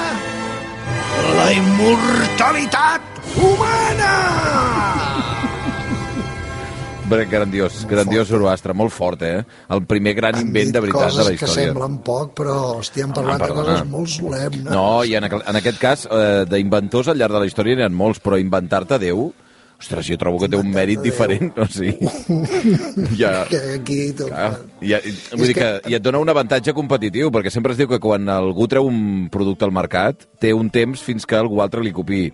la 1.37 1.51
immortalitat 1.51 3.01
humana! 3.35 4.82
Grandiós, 7.29 7.85
grandiós 7.89 8.27
Zoroastre, 8.29 8.73
molt 8.73 8.91
fort, 8.93 9.21
eh? 9.23 9.43
El 9.69 9.85
primer 9.89 10.13
gran 10.17 10.35
Han 10.35 10.47
invent 10.47 10.73
de 10.73 10.81
veritat 10.83 11.11
de 11.11 11.17
la 11.17 11.23
coses 11.23 11.39
que 11.39 11.45
història. 11.45 11.67
semblen 11.69 11.97
poc, 12.05 12.33
però 12.37 12.57
hòstia, 12.79 13.05
hem 13.05 13.13
parlat 13.13 13.39
de 13.41 13.47
perdona. 13.47 13.77
coses 13.79 13.89
molt 13.91 14.09
solemnes. 14.09 14.71
No, 14.73 15.03
i 15.03 15.15
en, 15.15 15.23
en 15.29 15.55
aquest 15.61 15.79
cas, 15.81 16.07
eh, 16.09 16.43
d'inventors 16.49 17.07
al 17.13 17.17
llarg 17.21 17.33
de 17.37 17.39
la 17.45 17.49
història 17.49 17.75
n'hi 17.79 17.85
ha 17.87 17.89
molts, 17.93 18.19
però 18.23 18.39
inventar-te 18.41 18.99
Déu, 19.03 19.31
ostres, 19.83 20.05
jo 20.07 20.15
trobo 20.17 20.39
que 20.39 20.47
té 20.47 20.55
un 20.55 20.69
mèrit 20.71 21.01
diferent, 21.03 21.49
no? 21.57 21.65
Sí. 21.67 21.91
ja, 23.19 23.43
Que 23.49 23.59
aquí 23.79 24.13
tot... 24.15 24.29
clar, 24.29 24.59
ja, 24.81 24.99
vull 25.35 25.49
dir 25.49 25.55
que, 25.57 25.69
i 25.91 25.97
et 25.97 26.03
dona 26.05 26.21
un 26.23 26.29
avantatge 26.31 26.73
competitiu, 26.75 27.31
perquè 27.33 27.51
sempre 27.53 27.73
es 27.75 27.79
diu 27.81 27.89
que 27.91 27.99
quan 28.03 28.29
algú 28.31 28.67
treu 28.71 28.87
un 28.87 29.27
producte 29.33 29.65
al 29.67 29.73
mercat, 29.75 30.27
té 30.39 30.53
un 30.55 30.69
temps 30.73 31.01
fins 31.03 31.25
que 31.27 31.35
algú 31.39 31.61
altre 31.63 31.83
li 31.83 31.91
copiï. 31.95 32.29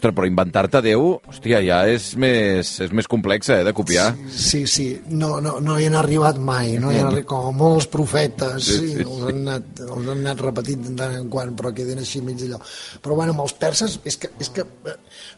Ostres, 0.00 0.14
però 0.16 0.24
inventar-te 0.24 0.80
Déu, 0.80 1.02
hòstia, 1.28 1.58
ja 1.60 1.82
és 1.92 2.14
més, 2.16 2.68
és 2.80 2.92
més 2.96 3.04
complexa, 3.10 3.58
eh, 3.60 3.64
de 3.66 3.72
copiar. 3.76 4.06
Sí, 4.32 4.62
sí, 4.70 4.86
no, 5.12 5.34
no, 5.44 5.58
no 5.60 5.74
hi 5.76 5.90
han 5.90 5.96
arribat 6.00 6.38
mai, 6.40 6.78
no 6.80 6.88
hi 6.88 6.96
han 7.02 7.10
arribat, 7.10 7.26
com 7.28 7.50
molts 7.60 7.84
profetes, 7.92 8.64
Sí, 8.64 8.78
sí, 8.78 8.94
sí. 8.94 9.04
Els, 9.04 9.26
han 9.28 9.42
anat, 9.42 9.82
els 9.84 10.08
han 10.08 10.22
anat 10.22 10.40
repetint 10.46 10.86
de 10.86 10.94
tant 10.96 11.18
en 11.18 11.26
quant, 11.32 11.52
però 11.58 11.72
queden 11.76 12.00
així 12.00 12.22
mig 12.24 12.38
d'allò. 12.40 12.56
Però 13.04 13.18
bueno, 13.18 13.34
amb 13.36 13.42
els 13.44 13.52
perses, 13.60 13.98
és 14.08 14.16
que, 14.22 14.30
és 14.40 14.48
que 14.56 14.64
eh, 14.64 14.94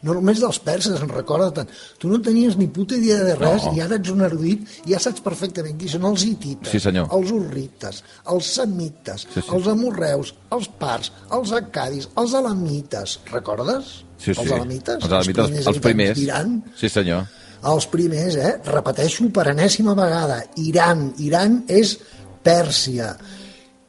no 0.07 0.15
només 0.15 0.39
dels 0.39 0.61
perses, 0.63 0.95
en 1.03 1.11
recorda 1.11 1.49
tant. 1.59 1.75
Tu 1.99 2.07
no 2.13 2.21
tenies 2.23 2.55
ni 2.55 2.69
puta 2.71 2.95
idea 2.95 3.19
de 3.27 3.35
res 3.35 3.67
No. 3.67 3.73
i 3.75 3.83
ara 3.83 3.99
ets 3.99 4.09
un 4.15 4.23
erudit 4.23 4.63
i 4.87 4.93
ja 4.95 4.99
saps 5.03 5.19
perfectament 5.27 5.75
qui 5.79 5.91
són 5.91 6.07
els 6.07 6.23
hitites, 6.23 6.71
Sí, 6.71 6.79
senyor. 6.79 7.11
els 7.11 7.35
urrites, 7.35 7.99
els 8.31 8.47
semites, 8.61 9.27
Sí, 9.33 9.41
sí. 9.41 9.49
els 9.51 9.67
amorreus, 9.67 10.33
els 10.55 10.71
pars, 10.79 11.11
els 11.35 11.51
acadis, 11.51 12.07
els 12.15 12.33
elamites. 12.39 13.19
Recordes? 13.33 14.05
Sí, 14.23 14.31
sí. 14.33 14.39
Els 14.41 14.51
elamites? 14.55 14.95
Els 15.01 15.09
elamites, 15.11 15.43
els, 15.43 15.57
els 15.57 15.67
habitants 15.67 15.83
primers. 15.83 16.17
d'Iran. 16.19 16.53
Sí, 16.79 16.89
senyor. 16.89 17.25
Els 17.73 17.85
primers, 17.91 18.35
eh? 18.39 18.53
Repeteixo 18.65 19.27
per 19.35 19.49
enèsima 19.51 19.93
vegada. 19.95 20.41
Iran. 20.63 21.09
Iran 21.19 21.63
és 21.67 21.97
Pèrsia. 22.43 23.13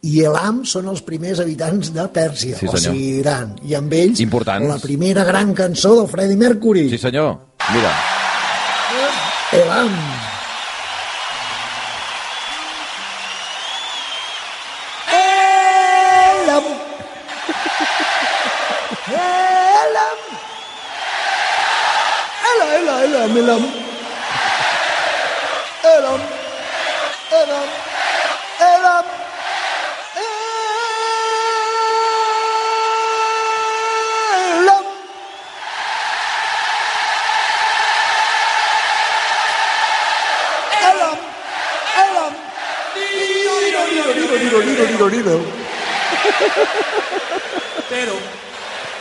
I 0.04 0.18
Elam 0.20 0.64
són 0.68 0.90
els 0.92 1.00
primers 1.02 1.40
habitants 1.40 1.88
de 1.94 2.02
Pèrsia, 2.12 2.58
Sí, 2.58 2.66
o 2.66 2.74
senyor. 2.76 2.92
sigui, 2.94 3.06
Iran. 3.22 3.54
I 3.64 3.74
amb 3.78 3.92
ells, 3.96 4.20
Importants. 4.20 4.68
la 4.68 4.76
primera 4.82 5.24
gran 5.24 5.54
cançó 5.54 5.94
del 6.00 6.08
Freddie 6.12 6.36
Mercury. 6.36 6.90
Sí, 6.90 6.98
senyor. 6.98 7.38
Mira. 7.72 7.94
Elam. 9.52 9.90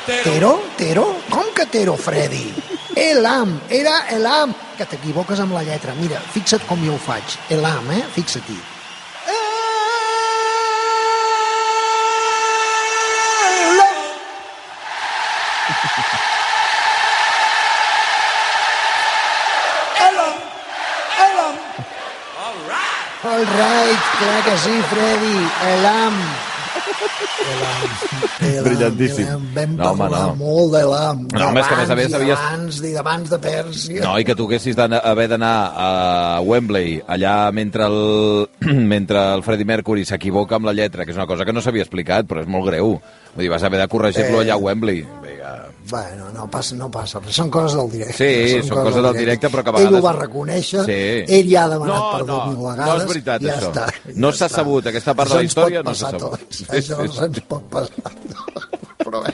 Tero? 0.06 0.62
Tero? 0.78 1.16
Com 1.30 1.46
que 1.56 1.66
Tero, 1.66 1.96
Freddy? 1.98 2.54
Elam, 2.96 3.62
era 3.70 4.10
Elam. 4.12 4.54
Que 4.78 4.86
t'equivoques 4.86 5.40
amb 5.40 5.56
la 5.56 5.64
lletra. 5.64 5.96
Mira, 5.98 6.20
fixa't 6.34 6.68
com 6.70 6.84
jo 6.86 6.94
ho 6.94 7.02
faig. 7.02 7.38
Elam, 7.56 7.90
eh? 7.96 8.04
Fixa-t'hi. 8.14 8.60
Elam. 20.04 20.36
Elam. 21.26 21.56
Elam. 22.46 23.33
All 23.44 23.50
right, 23.60 24.00
clar 24.20 24.40
que 24.48 24.54
sí, 24.64 24.76
Freddy. 24.88 25.38
Elam. 25.74 26.14
Elam. 27.44 28.64
Brillantíssim. 28.64 29.28
Vam 29.54 29.74
No, 29.76 29.90
home, 29.92 30.08
no. 30.14 30.22
molt 30.40 30.72
d'Elam. 30.74 31.26
No, 31.34 31.48
home, 31.50 31.60
és 31.60 31.68
que 31.68 31.76
a 31.76 31.78
més 31.82 31.90
a 31.92 31.98
més 32.00 32.14
havies- 32.16 32.40
D'abans 32.40 32.78
i 32.88 32.92
d'abans 32.94 33.30
de 33.34 33.40
Pèrsia. 33.44 34.02
No, 34.06 34.14
i 34.20 34.24
que 34.24 34.36
tu 34.40 34.46
haguessis 34.48 34.76
d'haver 34.80 35.28
d'anar 35.28 35.56
a 35.76 36.40
Wembley, 36.42 37.02
allà 37.06 37.52
mentre 37.52 37.84
el, 37.92 38.48
mentre 38.94 39.20
el 39.34 39.44
Freddie 39.44 39.66
Mercury 39.68 40.06
s'equivoca 40.08 40.56
amb 40.56 40.66
la 40.72 40.74
lletra, 40.80 41.04
que 41.04 41.12
és 41.12 41.18
una 41.20 41.28
cosa 41.28 41.44
que 41.44 41.52
no 41.52 41.60
s'havia 41.62 41.84
explicat, 41.84 42.26
però 42.26 42.40
és 42.42 42.48
molt 42.48 42.66
greu. 42.72 42.96
Vull 43.36 43.44
dir, 43.44 43.52
vas 43.52 43.64
haver 43.68 43.82
de 43.84 43.88
corregir-lo 43.92 44.40
Eh. 44.40 44.46
allà 44.46 44.54
a 44.56 44.62
Wembley. 44.64 45.04
Vinga. 45.04 45.43
Bueno, 45.90 46.30
no 46.32 46.50
passa, 46.50 46.76
no 46.76 46.90
passa 46.90 47.20
res. 47.20 47.36
Són 47.36 47.50
coses 47.52 47.76
del 47.78 47.90
directe. 47.92 48.16
Sí, 48.16 48.68
són 48.68 48.84
coses 48.86 49.04
del 49.04 49.18
directe, 49.18 49.50
però 49.50 49.64
que 49.64 49.70
a 49.70 49.74
vegades- 49.74 49.92
Ell 49.92 50.00
ho 50.00 50.02
va 50.02 50.14
reconèixer, 50.14 50.86
Sí. 50.86 51.34
ell 51.36 51.50
ja 51.52 51.66
ha 51.66 51.70
demanat 51.70 51.96
No, 51.96 52.12
perdó 52.18 52.38
no, 52.38 52.46
mil 52.48 52.58
no 52.64 52.70
vegades. 52.70 53.02
és 53.04 53.08
veritat, 53.10 53.42
ja 53.42 53.60
això. 53.60 53.72
Està, 53.74 53.86
No 54.16 54.32
ja 54.32 54.38
s'ha 54.38 54.46
està. 54.48 54.56
sabut, 54.56 54.88
aquesta 54.88 55.14
part 55.14 55.30
de 55.30 55.36
la 55.36 55.42
Això 55.42 55.46
història 55.46 55.84
no 55.84 55.94
s'ha 55.94 56.12
sabut. 56.12 56.30
tots. 56.40 56.56
Sí, 56.58 56.66
Això 56.70 57.02
sí, 57.02 57.08
sí. 57.18 57.24
ens 57.26 57.40
pot 57.42 57.64
passar. 57.70 58.14
Però 59.04 59.24
bé. 59.24 59.34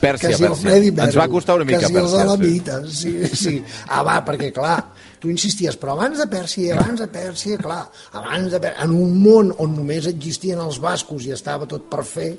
Pèrsia, 0.00 0.28
que 0.28 0.36
si 0.36 0.42
Pèrsia. 0.42 0.56
Freddie 0.70 0.92
Ens 1.04 1.16
va 1.16 1.28
costar 1.28 1.54
una 1.56 1.64
mica 1.64 1.78
que 1.80 1.86
si 1.86 1.94
els 1.96 2.12
Pèrsia. 2.12 2.16
sí. 2.16 2.22
elamites, 2.22 2.92
sí, 2.92 3.26
sí. 3.36 3.64
Ah, 3.88 4.02
va, 4.02 4.24
perquè 4.24 4.52
clar, 4.52 4.84
tu 5.24 5.30
insisties, 5.32 5.78
però 5.80 5.94
abans 5.96 6.20
de 6.20 6.26
Pèrsia, 6.30 6.76
abans 6.76 7.00
de 7.00 7.06
Pèrsia, 7.08 7.56
clar, 7.62 7.80
abans 8.20 8.52
de 8.52 8.60
Pèrsia, 8.60 8.84
en 8.84 8.92
un 8.92 9.14
món 9.24 9.50
on 9.64 9.72
només 9.78 10.06
existien 10.10 10.60
els 10.60 10.76
bascos 10.84 11.24
i 11.24 11.32
estava 11.32 11.64
tot 11.70 11.88
per 11.90 12.04
fer, 12.04 12.34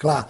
clar, 0.00 0.22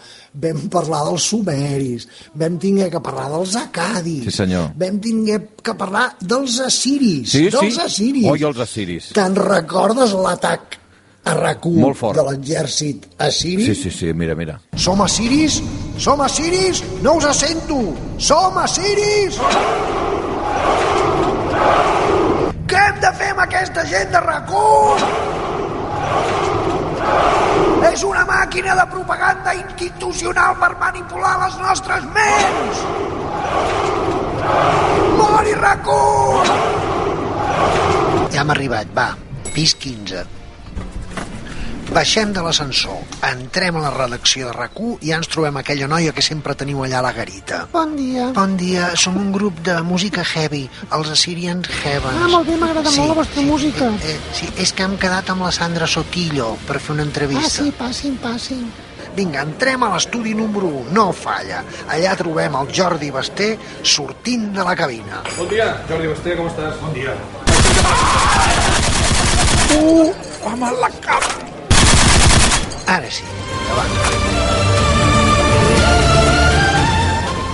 vam 0.42 0.66
parlar 0.72 1.04
dels 1.06 1.28
sumeris, 1.30 2.08
vam 2.34 2.58
tinguer 2.62 2.90
que 2.90 3.00
parlar 3.06 3.28
dels 3.32 3.54
acadis, 3.62 4.24
Sí, 4.26 4.34
senyor. 4.42 4.72
vam 4.78 4.98
tinguer 5.00 5.38
que 5.62 5.74
parlar 5.78 6.16
dels 6.20 6.58
assiris, 6.66 7.30
Sí, 7.30 7.46
dels 7.48 7.74
sí. 7.78 7.80
assiris. 7.86 8.26
Oi, 8.34 8.42
els 8.50 8.58
assiris. 8.66 9.12
Te'n 9.14 9.38
recordes 9.38 10.12
l'atac 10.18 10.76
a 11.22 11.34
RAC1 11.36 11.76
Molt 11.78 11.98
fort. 11.98 12.16
de 12.16 12.22
l'exèrcit 12.30 13.06
assiri? 13.18 13.66
Sí, 13.66 13.74
sí, 13.74 13.90
sí, 13.90 14.12
mira, 14.12 14.34
mira. 14.34 14.58
Som 14.74 15.02
assiris? 15.04 15.60
Som 15.98 16.20
assiris? 16.24 16.82
No 17.02 17.18
us 17.20 17.26
sento! 17.36 17.94
Som 18.18 18.56
assiris? 18.58 19.36
Què 19.36 20.09
hem 22.90 22.98
de 23.02 23.10
fer 23.18 23.28
amb 23.32 23.42
aquesta 23.44 23.84
gent 23.86 24.10
de 24.14 24.20
RAC1? 24.24 25.04
És 27.90 28.02
una 28.06 28.24
màquina 28.26 28.74
de 28.78 28.86
propaganda 28.90 29.54
institucional 29.58 30.56
per 30.62 30.72
manipular 30.82 31.36
les 31.44 31.56
nostres 31.62 32.08
ments! 32.16 32.82
Mori 35.20 35.54
RAC1! 35.62 36.52
Ja 38.34 38.42
hem 38.42 38.54
arribat, 38.56 38.92
va. 38.96 39.08
Pis 39.54 39.74
15. 39.86 40.39
Baixem 41.90 42.30
de 42.30 42.38
l'ascensor, 42.44 43.00
entrem 43.26 43.74
a 43.76 43.80
la 43.82 43.90
redacció 43.90 44.46
de 44.46 44.52
rac 44.54 44.76
i 45.02 45.08
ja 45.10 45.16
ens 45.18 45.26
trobem 45.32 45.56
aquella 45.58 45.88
noia 45.90 46.12
que 46.14 46.22
sempre 46.22 46.54
teniu 46.54 46.84
allà 46.84 47.00
a 47.00 47.02
la 47.08 47.10
garita. 47.16 47.64
Bon 47.72 47.96
dia. 47.98 48.28
Bon 48.36 48.52
dia, 48.56 48.92
som 48.96 49.16
un 49.18 49.32
grup 49.34 49.58
de 49.66 49.74
música 49.82 50.22
heavy, 50.22 50.62
els 50.94 51.10
Assyrian 51.10 51.64
Heavens. 51.82 52.20
Ah, 52.22 52.28
molt 52.30 52.46
bé, 52.46 52.54
m'agrada 52.60 52.92
molt 52.94 53.10
la 53.10 53.16
vostra 53.18 53.42
música. 53.42 53.88
Eh, 54.06 54.14
eh, 54.14 54.20
sí, 54.38 54.46
és 54.62 54.72
que 54.72 54.86
hem 54.86 54.94
quedat 55.02 55.32
amb 55.34 55.42
la 55.42 55.50
Sandra 55.50 55.88
Sotillo 55.90 56.52
per 56.68 56.78
fer 56.78 56.94
una 56.94 57.02
Ah, 57.02 57.10
entrevista. 57.10 57.50
sí, 57.64 57.72
passin, 57.76 58.16
passin. 58.22 58.70
Vinga, 59.16 59.42
entrem 59.42 59.82
a 59.82 59.90
l'estudi 59.96 60.32
número 60.38 60.68
1, 60.70 60.92
no 60.94 61.10
falla. 61.12 61.64
Allà 61.90 62.14
trobem 62.16 62.54
el 62.54 62.70
Jordi 62.72 63.10
Basté 63.10 63.56
sortint 63.82 64.52
de 64.54 64.62
la 64.62 64.76
cabina. 64.76 65.24
Bon 65.36 65.48
dia, 65.48 65.82
Jordi 65.88 66.06
Basté, 66.06 66.36
com 66.36 66.46
estàs? 66.46 66.78
Bon 66.80 66.94
dia. 66.94 67.16
Uh, 69.74 70.12
home, 70.46 70.70
la 70.80 70.90
capa! 71.02 71.49
Ara 72.90 73.10
sí, 73.14 73.22
endavant. 73.60 73.92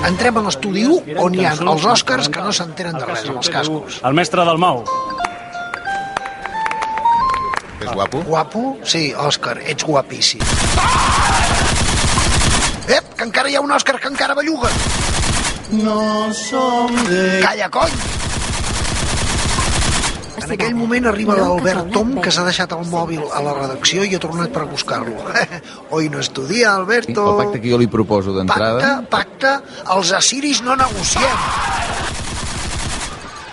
Entrem 0.07 0.39
a 0.39 0.43
l'estudi 0.47 0.85
1, 0.87 1.17
on 1.21 1.35
hi 1.35 1.45
ha 1.45 1.53
els 1.59 1.85
Oscars 1.93 2.31
que 2.33 2.45
no 2.45 2.53
s'entenen 2.57 2.97
de 2.97 3.09
res 3.09 3.25
amb 3.27 3.41
els 3.43 3.51
cascos. 3.53 3.99
El 4.07 4.17
mestre 4.17 4.45
del 4.49 4.61
Mau. 4.63 4.85
És 7.83 7.91
guapo? 7.93 8.23
Guapo? 8.29 8.63
Sí, 8.87 9.11
Òscar, 9.27 9.59
ets 9.75 9.85
guapíssim. 9.85 10.41
Ep, 12.87 13.11
que 13.19 13.27
encara 13.27 13.51
hi 13.51 13.59
ha 13.59 13.65
un 13.67 13.75
Òscar 13.77 13.99
que 14.01 14.09
encara 14.13 14.39
belluga. 14.39 14.71
No 15.83 16.33
som 16.33 16.95
de... 17.11 17.43
Calla, 17.43 17.69
cony! 17.75 18.26
En 20.47 20.53
aquell 20.55 20.77
moment 20.79 21.09
arriba 21.11 21.35
l'Albert 21.35 21.89
Tom, 21.91 22.13
que 22.23 22.31
s'ha 22.31 22.45
deixat 22.47 22.71
el 22.77 22.85
mòbil 22.87 23.25
a 23.35 23.41
la 23.43 23.55
redacció 23.57 24.05
i 24.07 24.15
ha 24.15 24.21
tornat 24.23 24.53
per 24.55 24.63
buscar-lo. 24.71 25.17
Hoy 25.97 26.07
no 26.13 26.23
estudia, 26.23 26.77
Alberto. 26.77 27.25
El 27.33 27.41
pacte 27.43 27.63
que 27.65 27.73
jo 27.73 27.81
li 27.83 27.91
proposo 27.91 28.31
Pacte, 28.31 28.45
d'entrada... 28.45 28.93
pacte, 29.11 29.57
els 29.97 30.15
assiris 30.21 30.63
no 30.63 30.79
negociem. 30.79 31.97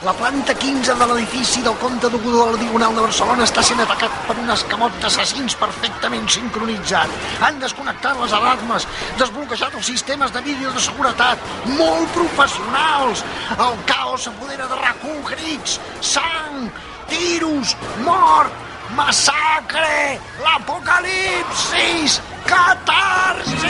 La 0.03 0.11
planta 0.11 0.51
15 0.53 0.93
de 0.99 1.05
l'edifici 1.07 1.61
del 1.63 1.77
Comte 1.79 2.09
de 2.11 2.17
Godó 2.19 2.41
a 2.43 2.47
la 2.51 2.57
Diagonal 2.59 2.97
de 2.97 3.03
Barcelona 3.05 3.45
està 3.47 3.63
sent 3.63 3.79
atacat 3.79 4.17
per 4.27 4.35
un 4.41 4.51
escamot 4.51 4.97
d'assassins 4.99 5.55
perfectament 5.61 6.27
sincronitzat. 6.27 7.13
Han 7.47 7.61
desconnectat 7.61 8.19
les 8.19 8.35
alarmes, 8.35 8.85
desbloquejat 9.21 9.77
els 9.79 9.87
sistemes 9.93 10.33
de 10.35 10.41
vídeo 10.43 10.73
de 10.75 10.83
seguretat, 10.83 11.47
molt 11.79 12.11
professionals. 12.17 13.23
El 13.55 13.79
caos 14.13 14.25
s'apodera 14.25 14.67
de 14.67 14.75
RAC1, 14.75 15.23
crits, 15.25 15.79
sang, 15.99 16.69
tiros, 17.09 17.75
mort, 18.05 18.51
massacre, 18.95 20.19
l'apocalipsis, 20.43 22.21
catarsis! 22.45 23.65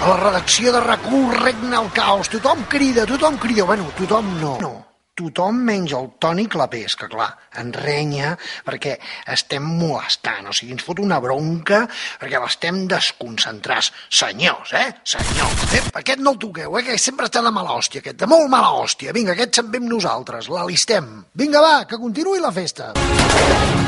A 0.00 0.08
la 0.08 0.16
redacció 0.16 0.72
de 0.72 0.80
rac 0.80 1.04
regna 1.44 1.82
el 1.82 1.92
caos. 1.92 2.30
Tothom 2.30 2.64
crida, 2.68 3.04
tothom 3.04 3.36
crida. 3.36 3.64
Bueno, 3.64 3.84
tothom 3.98 4.40
no. 4.40 4.56
No. 4.62 4.87
Tothom 5.18 5.64
menys 5.66 5.92
el 5.98 6.12
Toni 6.22 6.46
Clapés, 6.50 6.94
que 6.98 7.08
clar, 7.10 7.28
en 7.58 7.72
renya 7.74 8.34
perquè 8.66 8.94
estem 9.34 9.64
molestant, 9.66 10.46
o 10.46 10.54
sigui, 10.54 10.76
ens 10.76 10.86
fot 10.86 11.02
una 11.02 11.18
bronca 11.22 11.82
perquè 12.20 12.38
l'estem 12.38 12.84
desconcentrats. 12.90 13.90
Senyors, 14.20 14.76
eh? 14.78 14.86
Senyors. 15.02 15.66
Eh? 15.74 15.82
Aquest 16.02 16.22
no 16.22 16.36
el 16.36 16.40
toqueu, 16.46 16.78
eh? 16.78 16.86
Que 16.86 17.00
sempre 17.02 17.26
està 17.26 17.42
de 17.42 17.54
mala 17.54 17.74
hòstia, 17.74 18.04
aquest, 18.04 18.20
de 18.22 18.30
molt 18.30 18.46
mala 18.52 18.70
hòstia. 18.78 19.16
Vinga, 19.16 19.34
aquest 19.34 19.58
se'n 19.58 19.74
ve 19.74 19.82
amb 19.82 19.90
nosaltres, 19.96 20.52
l'alistem. 20.54 21.10
Vinga, 21.34 21.64
va, 21.64 21.76
que 21.90 21.98
continuï 21.98 22.42
la 22.44 22.54
festa. 22.54 22.92
La 22.94 23.87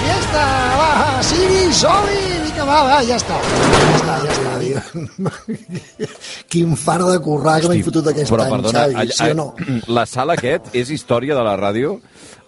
fiesta, 0.00 0.44
va, 0.80 0.90
Siri, 1.22 1.62
Soli, 1.76 2.20
vinga, 2.44 2.64
va, 2.68 2.78
va, 2.88 2.98
ja 3.06 3.16
està. 3.20 3.38
Ja 3.40 3.94
està, 3.98 4.14
ja 4.24 4.32
està. 4.34 4.50
Quin 6.50 6.74
far 6.78 6.98
de 7.04 7.18
currar 7.22 7.58
que 7.62 7.70
m'he 7.70 7.82
fotut 7.86 8.08
aquest 8.10 8.32
Però, 8.32 8.46
any, 8.46 8.54
perdona, 8.56 8.84
Xavi, 8.86 8.98
allà- 9.04 9.18
sí 9.18 9.28
o 9.30 9.36
no? 9.38 9.48
la 9.98 10.06
sala 10.10 10.36
aquest 10.38 10.72
és 10.76 10.90
història 10.96 11.36
de 11.38 11.44
la 11.46 11.56
ràdio. 11.60 11.98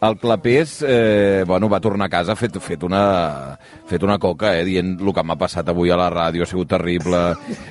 El 0.02 0.16
Clapés, 0.18 0.80
eh, 0.84 1.44
bueno, 1.46 1.68
va 1.70 1.78
tornar 1.80 2.06
a 2.08 2.10
casa 2.10 2.34
fet, 2.34 2.56
fet, 2.58 2.82
una, 2.82 3.56
fet 3.86 4.02
una 4.02 4.16
coca, 4.18 4.50
eh, 4.58 4.64
dient 4.66 4.96
el 4.98 5.12
que 5.14 5.22
m'ha 5.22 5.36
passat 5.38 5.68
avui 5.70 5.92
a 5.94 5.98
la 6.00 6.08
ràdio 6.10 6.42
ha 6.42 6.48
sigut 6.50 6.66
terrible. 6.72 7.20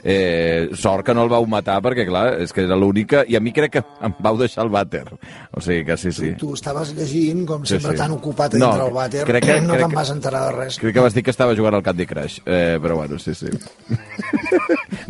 Eh, 0.01 0.69
sort 0.79 1.03
que 1.05 1.13
no 1.13 1.25
el 1.27 1.29
vau 1.33 1.43
matar, 1.51 1.81
perquè, 1.83 2.05
clar, 2.07 2.37
és 2.39 2.53
que 2.55 2.63
era 2.63 2.77
l'única... 2.79 3.25
I 3.27 3.35
a 3.35 3.41
mi 3.43 3.51
crec 3.51 3.73
que 3.75 3.83
em 4.07 4.15
vau 4.23 4.39
deixar 4.39 4.63
el 4.63 4.71
vàter. 4.71 5.03
O 5.51 5.59
sigui 5.59 5.83
que 5.89 5.97
sí, 5.99 6.13
sí. 6.15 6.31
Tu 6.39 6.53
estaves 6.55 6.93
llegint, 6.95 7.43
com 7.49 7.65
Sí, 7.65 7.75
sempre 7.75 7.97
sí. 7.97 8.01
tan 8.05 8.15
ocupat 8.15 8.55
a 8.55 8.61
No, 8.63 8.69
dintre 8.71 8.87
el 8.87 8.95
vàter, 8.95 9.25
crec 9.27 9.45
que- 9.49 9.59
no 9.67 9.75
te'n 9.75 9.91
vas 9.99 10.13
enterar 10.15 10.45
de 10.47 10.55
res. 10.61 10.79
Crec 10.79 10.93
que 10.95 11.03
vas 11.03 11.13
dir 11.13 11.23
que 11.27 11.31
estava 11.35 11.53
jugant 11.59 11.75
al 11.75 11.83
Candy 11.83 12.07
Crush, 12.07 12.39
eh, 12.45 12.79
però 12.81 12.95
bueno, 12.95 13.19
sí, 13.19 13.35
sí. 13.35 13.51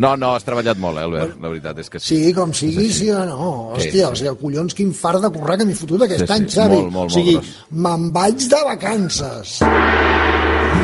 No, 0.01 0.15
no, 0.17 0.33
has 0.35 0.43
treballat 0.47 0.77
molt, 0.81 0.97
eh, 0.97 1.03
Albert, 1.05 1.37
la 1.41 1.49
veritat 1.51 1.77
és 1.83 1.89
que 1.91 1.99
sí. 1.99 2.15
Sí, 2.15 2.33
com 2.33 2.53
sigui, 2.55 2.87
sí 2.93 3.09
o 3.13 3.21
no. 3.27 3.73
Sí, 3.77 3.89
Hòstia, 3.89 4.07
sí. 4.07 4.11
o 4.11 4.15
sigui, 4.15 4.35
collons, 4.41 4.73
quin 4.77 4.93
far 4.97 5.19
de 5.21 5.29
currar 5.33 5.57
que 5.59 5.65
m'he 5.67 5.75
fotut 5.77 6.01
aquest 6.07 6.21
Sí, 6.25 6.27
sí, 6.27 6.33
any, 6.33 6.47
Xavi. 6.49 6.77
molt, 6.77 6.91
molt, 6.95 7.10
o 7.11 7.15
sigui, 7.15 7.39
me'n 7.85 8.11
vaig 8.15 8.45
de 8.51 8.61
vacances. 8.67 9.57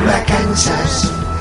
Vacances. 0.08 0.98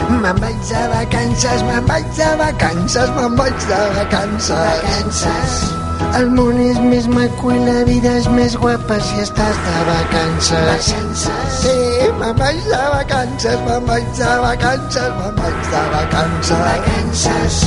Me'n 0.08 0.40
vaig 0.44 0.62
de 0.70 0.84
vacances, 0.94 1.66
me'n 1.72 1.90
vaig 1.90 2.14
de 2.20 2.30
vacances, 2.44 3.12
me'n 3.18 3.36
vaig 3.42 3.68
de 3.68 3.82
vacances. 3.98 4.56
Vacances. 4.72 5.77
El 6.16 6.30
món 6.32 6.56
és 6.64 6.78
més 6.80 7.08
maco 7.12 7.52
i 7.52 7.58
la 7.62 7.84
vida 7.88 8.14
és 8.22 8.28
més 8.32 8.56
guapa 8.58 8.96
si 9.04 9.20
estàs 9.22 9.58
de 9.66 9.76
vacances. 9.90 10.68
Vacances. 10.70 11.58
Sí, 11.62 11.76
me'n 12.20 12.36
vaig 12.40 12.62
de 12.70 12.80
vacances, 12.94 13.60
me'n 13.68 13.86
vaig 13.90 14.08
de 14.18 14.32
vacances, 14.44 15.10
me'n 15.20 15.36
vaig 15.42 15.60
de 15.74 15.84
vacances. 15.94 16.64
Vacances. 16.64 17.60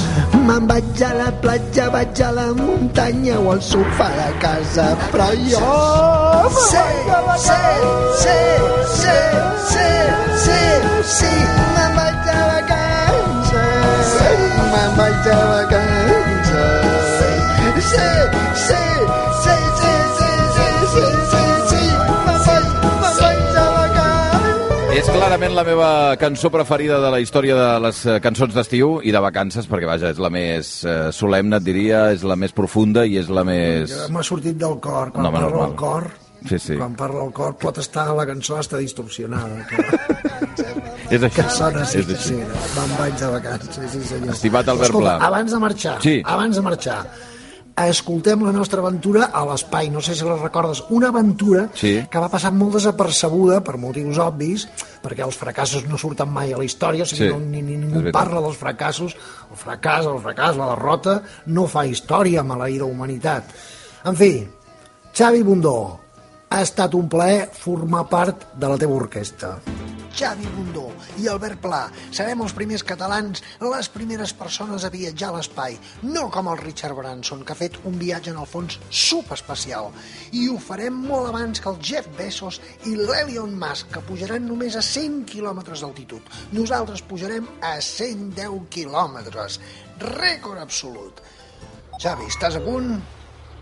Me'n 0.48 0.66
vaig 0.70 1.02
a 1.06 1.12
la 1.18 1.30
platja, 1.44 1.90
vaig 1.94 2.22
a 2.26 2.30
la 2.38 2.48
muntanya 2.56 3.38
o 3.38 3.52
al 3.52 3.62
sofà 3.62 4.08
de 4.16 4.30
casa, 4.42 4.88
però 5.12 5.28
jo... 5.46 5.62
Sí, 6.58 6.84
sí, 7.44 7.60
sí, 8.24 8.38
sí, 8.96 9.18
sí, 9.70 9.88
sí, 10.46 10.60
sí, 11.14 11.32
me'n 11.76 11.96
vaig 12.00 12.20
de 12.26 12.38
vacances, 12.50 14.14
me'n 14.74 14.92
vaig 14.98 15.24
de 15.28 15.40
vacances. 15.54 15.99
És 25.00 25.06
clarament 25.08 25.54
la 25.54 25.62
meva 25.64 25.88
cançó 26.20 26.50
preferida 26.52 26.98
de 27.00 27.10
la 27.14 27.20
història 27.22 27.54
de 27.56 27.66
les 27.84 28.00
eh, 28.10 28.16
cançons 28.20 28.52
d'estiu 28.56 28.96
i 29.06 29.12
de 29.14 29.20
vacances, 29.22 29.68
perquè, 29.70 29.86
vaja, 29.88 30.10
és 30.12 30.18
la 30.20 30.28
més 30.34 30.72
eh, 30.84 30.96
solemne, 31.14 31.60
et 31.60 31.64
diria, 31.64 32.00
és 32.12 32.24
la 32.26 32.36
més 32.36 32.52
profunda 32.52 33.06
i 33.08 33.14
és 33.20 33.30
la 33.32 33.44
més... 33.46 33.94
M'ha 34.12 34.24
sortit 34.26 34.58
del 34.60 34.74
cor, 34.82 35.12
quan 35.14 35.24
No, 35.24 35.30
home, 35.30 35.38
parla 35.38 35.52
normal. 35.54 35.70
el 35.70 35.78
cor, 35.80 36.10
Sí, 36.50 36.58
sí. 36.58 36.76
quan 36.80 36.94
parla 36.98 37.22
el 37.26 37.32
cor, 37.36 37.54
pot 37.60 37.78
estar, 37.80 38.08
la 38.16 38.24
cançó 38.28 38.58
està 38.60 38.78
distorsionada. 38.80 39.62
Que, 39.70 39.76
És 41.16 41.22
així. 41.22 41.34
que 41.38 41.48
sona 41.52 41.82
així, 41.86 42.00
És 42.02 42.10
així. 42.16 42.34
sí, 42.34 42.38
me'n 42.76 42.94
vaig 42.98 43.16
de 43.20 43.30
vacances, 43.38 43.74
sí, 43.76 43.88
sí 43.94 44.02
senyor. 44.10 44.34
Estimat 44.34 44.68
Albert 44.74 44.90
Escolta, 44.90 45.16
Pla. 45.18 45.26
abans 45.30 45.52
de 45.54 45.60
marxar, 45.64 45.96
Sí. 46.04 46.16
abans 46.24 46.56
de 46.60 46.62
marxar, 46.66 47.00
escoltem 47.76 48.42
la 48.44 48.52
nostra 48.52 48.80
aventura 48.82 49.30
a 49.32 49.44
l'espai, 49.46 49.88
no 49.90 50.00
sé 50.04 50.14
si 50.14 50.24
la 50.24 50.36
recordes, 50.36 50.82
una 50.90 51.08
aventura 51.08 51.68
Sí. 51.74 52.06
que 52.10 52.18
va 52.18 52.28
passar 52.28 52.52
molt 52.52 52.74
desapercebuda 52.74 53.60
per 53.64 53.76
motius 53.78 54.18
obvis, 54.18 54.68
perquè 55.02 55.24
els 55.24 55.36
fracassos 55.36 55.86
no 55.88 55.96
surten 55.96 56.28
mai 56.28 56.52
a 56.52 56.58
la 56.58 56.64
història, 56.64 57.02
o 57.02 57.06
sigui, 57.06 57.28
Sí, 57.28 57.32
no, 57.32 57.38
ni, 57.38 57.62
ni 57.62 57.76
ningú 57.76 58.10
parla 58.12 58.40
dels 58.40 58.56
fracassos, 58.56 59.16
el 59.50 59.56
fracàs, 59.56 60.06
el 60.06 60.20
fracàs, 60.20 60.56
la 60.56 60.74
derrota, 60.74 61.22
no 61.46 61.66
fa 61.66 61.86
història, 61.86 62.42
maleïda 62.42 62.84
humanitat. 62.84 63.44
En 64.04 64.16
fi, 64.16 64.46
Xavi 65.16 65.42
Bundó, 65.42 66.00
ha 66.50 66.62
estat 66.62 66.94
un 66.94 67.08
plaer 67.08 67.48
formar 67.52 68.08
part 68.08 68.52
de 68.54 68.68
la 68.68 68.76
teva 68.76 68.94
orquestra. 68.94 69.58
Xavi 70.14 70.46
Bundó 70.54 70.88
i 71.20 71.28
Albert 71.30 71.60
Pla 71.62 71.80
serem 72.10 72.42
els 72.44 72.54
primers 72.56 72.82
catalans, 72.86 73.42
les 73.62 73.88
primeres 73.92 74.32
persones 74.36 74.84
a 74.84 74.90
viatjar 74.92 75.30
a 75.30 75.36
l'espai, 75.38 75.76
no 76.02 76.26
com 76.34 76.50
el 76.50 76.60
Richard 76.60 76.96
Branson, 76.98 77.44
que 77.44 77.54
ha 77.54 77.58
fet 77.58 77.78
un 77.88 77.98
viatge 78.00 78.32
en 78.34 78.40
el 78.42 78.48
fons 78.50 78.78
subespacial. 78.90 79.90
I 80.36 80.48
ho 80.50 80.58
farem 80.60 80.98
molt 81.06 81.30
abans 81.30 81.62
que 81.62 81.70
el 81.70 81.80
Jeff 81.90 82.08
Bezos 82.18 82.60
i 82.90 82.96
l'Elon 82.98 83.54
Musk, 83.60 83.92
que 83.94 84.04
pujaran 84.08 84.48
només 84.48 84.76
a 84.76 84.84
100 84.84 85.22
quilòmetres 85.30 85.84
d'altitud. 85.84 86.34
Nosaltres 86.56 87.04
pujarem 87.06 87.48
a 87.62 87.76
110 87.84 88.66
quilòmetres. 88.74 89.60
Rècord 90.00 90.60
absolut. 90.62 91.22
Xavi, 92.00 92.26
estàs 92.32 92.56
a 92.56 92.64
punt? 92.64 92.96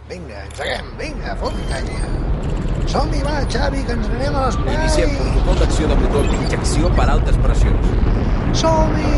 Vinga, 0.08 0.46
engeguem, 0.46 0.94
vinga, 1.00 1.36
fot 1.42 1.58
canya. 1.68 2.57
Som-hi, 2.88 3.20
va, 3.20 3.42
Xavi, 3.52 3.82
que 3.84 3.92
ens 3.98 4.06
n'anem 4.08 4.36
a 4.38 4.46
l'espai. 4.46 4.76
Iniciem 4.78 5.10
protocol 5.18 5.58
d'acció 5.60 5.88
de 5.90 5.96
motor 6.02 6.28
d'injecció 6.30 6.88
per 6.96 7.06
altes 7.14 7.36
pressions. 7.44 7.90
Som-hi! 8.56 9.12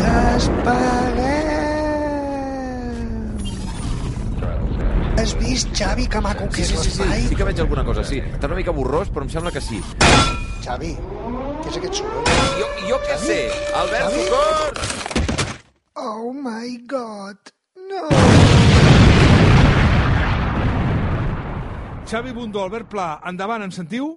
Despeguem! 0.00 1.54
Has 5.16 5.32
vist, 5.38 5.70
Xavi, 5.78 6.08
que 6.10 6.20
maco 6.20 6.50
que 6.52 6.66
és 6.66 6.74
l'espai? 6.74 7.22
sí 7.30 7.38
que 7.38 7.46
veig 7.46 7.62
alguna 7.62 7.86
cosa, 7.86 8.02
sí. 8.04 8.18
Està 8.34 8.50
una 8.50 8.58
mica 8.58 8.74
borrós, 8.74 9.08
però 9.14 9.22
em 9.24 9.30
sembla 9.32 9.54
que 9.54 9.62
sí. 9.62 9.78
Xavi, 10.66 10.92
què 11.62 11.70
és 11.70 11.78
aquest 11.78 12.02
soroll? 12.02 12.36
Jo, 12.58 12.68
jo 12.90 13.00
què 13.06 13.22
sé? 13.22 13.40
Albert, 13.84 14.10
Xavi? 14.10 14.28
socors! 14.34 14.88
Oh 15.96 16.34
my 16.34 16.74
god, 16.90 17.54
no! 17.86 18.55
Xavi 22.06 22.30
Bundó, 22.30 22.62
Albert 22.62 22.86
Pla, 22.86 23.20
endavant, 23.26 23.64
em 23.66 23.72
sentiu? 23.74 24.12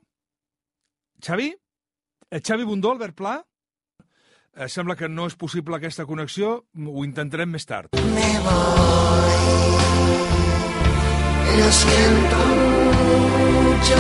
Xavi? 1.25 1.55
Eh, 2.29 2.39
Xavi 2.39 2.63
Bundó, 2.63 2.91
Albert 2.91 3.15
Pla? 3.17 3.39
Eh, 4.55 4.67
sembla 4.69 4.95
que 4.95 5.07
no 5.09 5.25
és 5.25 5.33
possible 5.33 5.73
aquesta 5.77 6.05
connexió, 6.05 6.51
ho 6.77 7.03
intentarem 7.03 7.49
més 7.49 7.65
tard. 7.65 7.97
Me 8.13 8.29
voy. 8.45 9.39
Lo 11.57 11.71
siento 11.79 12.37
mucho. 12.99 13.97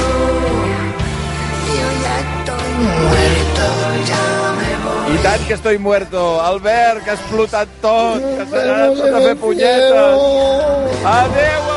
Yo 1.73 1.89
ya 2.03 2.15
estoy 2.27 2.69
muerto, 2.85 3.65
ya 4.11 4.23
me 4.59 4.71
voy. 4.85 5.15
I 5.15 5.23
tant 5.25 5.47
que 5.47 5.53
estoy 5.57 5.77
muerto. 5.79 6.27
Albert, 6.41 7.03
que 7.03 7.09
ha 7.09 7.17
explotat 7.17 7.73
tot, 7.81 8.21
que 8.21 8.45
s'ha 8.53 8.79
tot 9.01 9.17
a 9.17 9.25
fer 9.25 9.35
punyetes. 9.41 11.03
Adéu, 11.15 11.68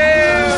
Albert 0.00 0.20
Pla! 0.20 0.40
Adéu! 0.40 0.49